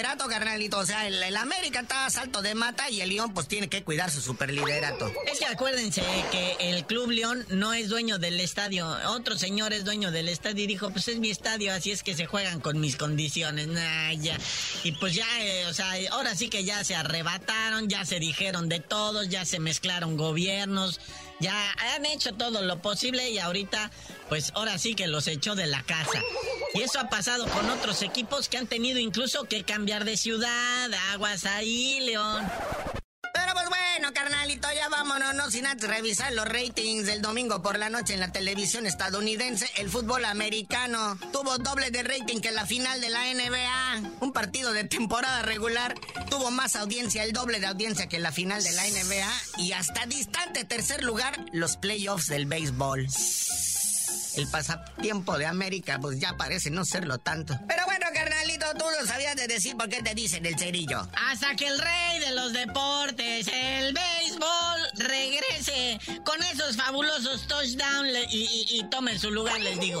superliderato, 0.00 0.28
carnalito. 0.28 0.78
O 0.78 0.86
sea, 0.86 1.06
el, 1.06 1.22
el 1.22 1.36
América 1.36 1.80
está 1.80 2.06
a 2.06 2.10
salto 2.10 2.40
de 2.42 2.54
mata 2.54 2.88
y 2.90 3.00
el 3.00 3.10
León 3.10 3.34
pues 3.34 3.48
tiene 3.48 3.68
que 3.68 3.82
cuidar 3.82 4.10
su 4.10 4.20
superliderato. 4.20 5.12
Es 5.30 5.38
que 5.38 5.46
acuérdense 5.46 6.02
que 6.30 6.56
el 6.60 6.86
Club 6.86 7.10
León 7.10 7.44
no 7.50 7.74
es 7.74 7.88
dueño 7.88 8.18
del 8.18 8.40
estadio. 8.40 8.88
Otro 9.08 9.36
señor 9.36 9.72
es 9.72 9.84
dueño 9.84 10.10
del 10.10 10.28
estadio 10.28 10.64
y 10.64 10.66
dijo, 10.66 10.90
pues 10.90 11.08
es 11.08 11.18
mi 11.18 11.30
estadio, 11.30 11.72
así 11.72 11.90
es 11.90 12.02
que 12.02 12.14
se 12.14 12.26
juegan 12.26 12.60
con 12.60 12.80
mis 12.80 12.96
condiciones. 12.96 13.68
Nah, 13.68 14.12
ya. 14.12 14.38
Y 14.84 14.92
pues 14.92 15.14
ya, 15.14 15.26
eh, 15.40 15.66
o 15.66 15.74
sea, 15.74 15.92
ahora 16.12 16.34
sí 16.34 16.48
que 16.48 16.64
ya 16.64 16.82
se 16.82 16.94
arrebataron, 16.94 17.88
ya 17.88 18.04
se 18.04 18.18
dijeron 18.18 18.68
de 18.68 18.80
todos, 18.80 19.28
ya 19.28 19.44
se 19.44 19.58
mezclaron 19.58 20.16
gobiernos, 20.16 21.00
ya 21.40 21.72
han 21.94 22.06
hecho 22.06 22.34
todo 22.34 22.62
lo 22.62 22.80
posible 22.80 23.30
y 23.30 23.38
ahorita, 23.38 23.90
pues 24.28 24.52
ahora 24.54 24.78
sí 24.78 24.94
que 24.94 25.06
los 25.06 25.26
echó 25.26 25.54
de 25.54 25.66
la 25.66 25.82
casa. 25.82 26.22
Y 26.74 26.82
eso 26.82 27.00
ha 27.00 27.08
pasado 27.08 27.46
con 27.48 27.68
otros 27.70 28.02
equipos 28.02 28.48
que 28.48 28.58
han 28.58 28.66
tenido 28.66 28.98
incluso 28.98 29.44
que 29.44 29.64
cambiar 29.64 30.04
de 30.04 30.16
ciudad, 30.16 30.92
aguas 31.12 31.44
ahí, 31.46 32.00
León. 32.00 32.46
Ya 34.74 34.88
vámonos, 34.88 35.34
no 35.34 35.50
sin 35.50 35.66
antes 35.66 35.88
revisar 35.88 36.32
los 36.32 36.46
ratings 36.46 37.06
del 37.06 37.22
domingo 37.22 37.62
por 37.62 37.78
la 37.78 37.90
noche 37.90 38.14
en 38.14 38.20
la 38.20 38.32
televisión 38.32 38.86
estadounidense. 38.86 39.68
El 39.76 39.90
fútbol 39.90 40.24
americano 40.24 41.18
tuvo 41.32 41.58
doble 41.58 41.90
de 41.90 42.02
rating 42.02 42.40
que 42.40 42.50
la 42.50 42.66
final 42.66 43.00
de 43.00 43.10
la 43.10 43.24
NBA. 43.32 44.10
Un 44.20 44.32
partido 44.32 44.72
de 44.72 44.84
temporada 44.84 45.42
regular 45.42 45.94
tuvo 46.28 46.50
más 46.50 46.76
audiencia, 46.76 47.24
el 47.24 47.32
doble 47.32 47.60
de 47.60 47.66
audiencia 47.66 48.08
que 48.08 48.18
la 48.18 48.32
final 48.32 48.62
de 48.62 48.72
la 48.72 48.82
NBA. 48.88 49.32
Y 49.58 49.72
hasta 49.72 50.06
distante 50.06 50.64
tercer 50.64 51.02
lugar, 51.02 51.38
los 51.52 51.76
playoffs 51.76 52.28
del 52.28 52.46
béisbol. 52.46 53.08
El 54.36 54.46
pasatiempo 54.48 55.36
de 55.38 55.46
América, 55.46 55.98
pues 56.00 56.20
ya 56.20 56.36
parece 56.36 56.70
no 56.70 56.84
serlo 56.84 57.18
tanto. 57.18 57.58
Pero 57.66 57.84
bueno, 57.84 58.06
carnalito, 58.14 58.66
tú 58.78 58.84
no 58.98 59.06
sabías 59.06 59.34
de 59.36 59.48
decir 59.48 59.76
por 59.76 59.88
qué 59.88 60.02
te 60.02 60.14
dicen 60.14 60.46
el 60.46 60.56
cerillo. 60.56 61.08
Hasta 61.30 61.56
que 61.56 61.66
el 61.66 61.78
rey 61.78 62.20
de 62.20 62.30
los 62.32 62.52
deportes, 62.52 63.48
el 63.48 63.92
béisbol, 63.92 64.29
regrese 64.94 65.98
con 66.24 66.42
esos 66.42 66.76
fabulosos 66.76 67.46
touchdowns 67.46 68.10
y- 68.30 68.78
y 68.78 68.84
tome 68.90 69.18
su 69.18 69.30
lugar, 69.30 69.60
les 69.60 69.78
digo. 69.80 70.00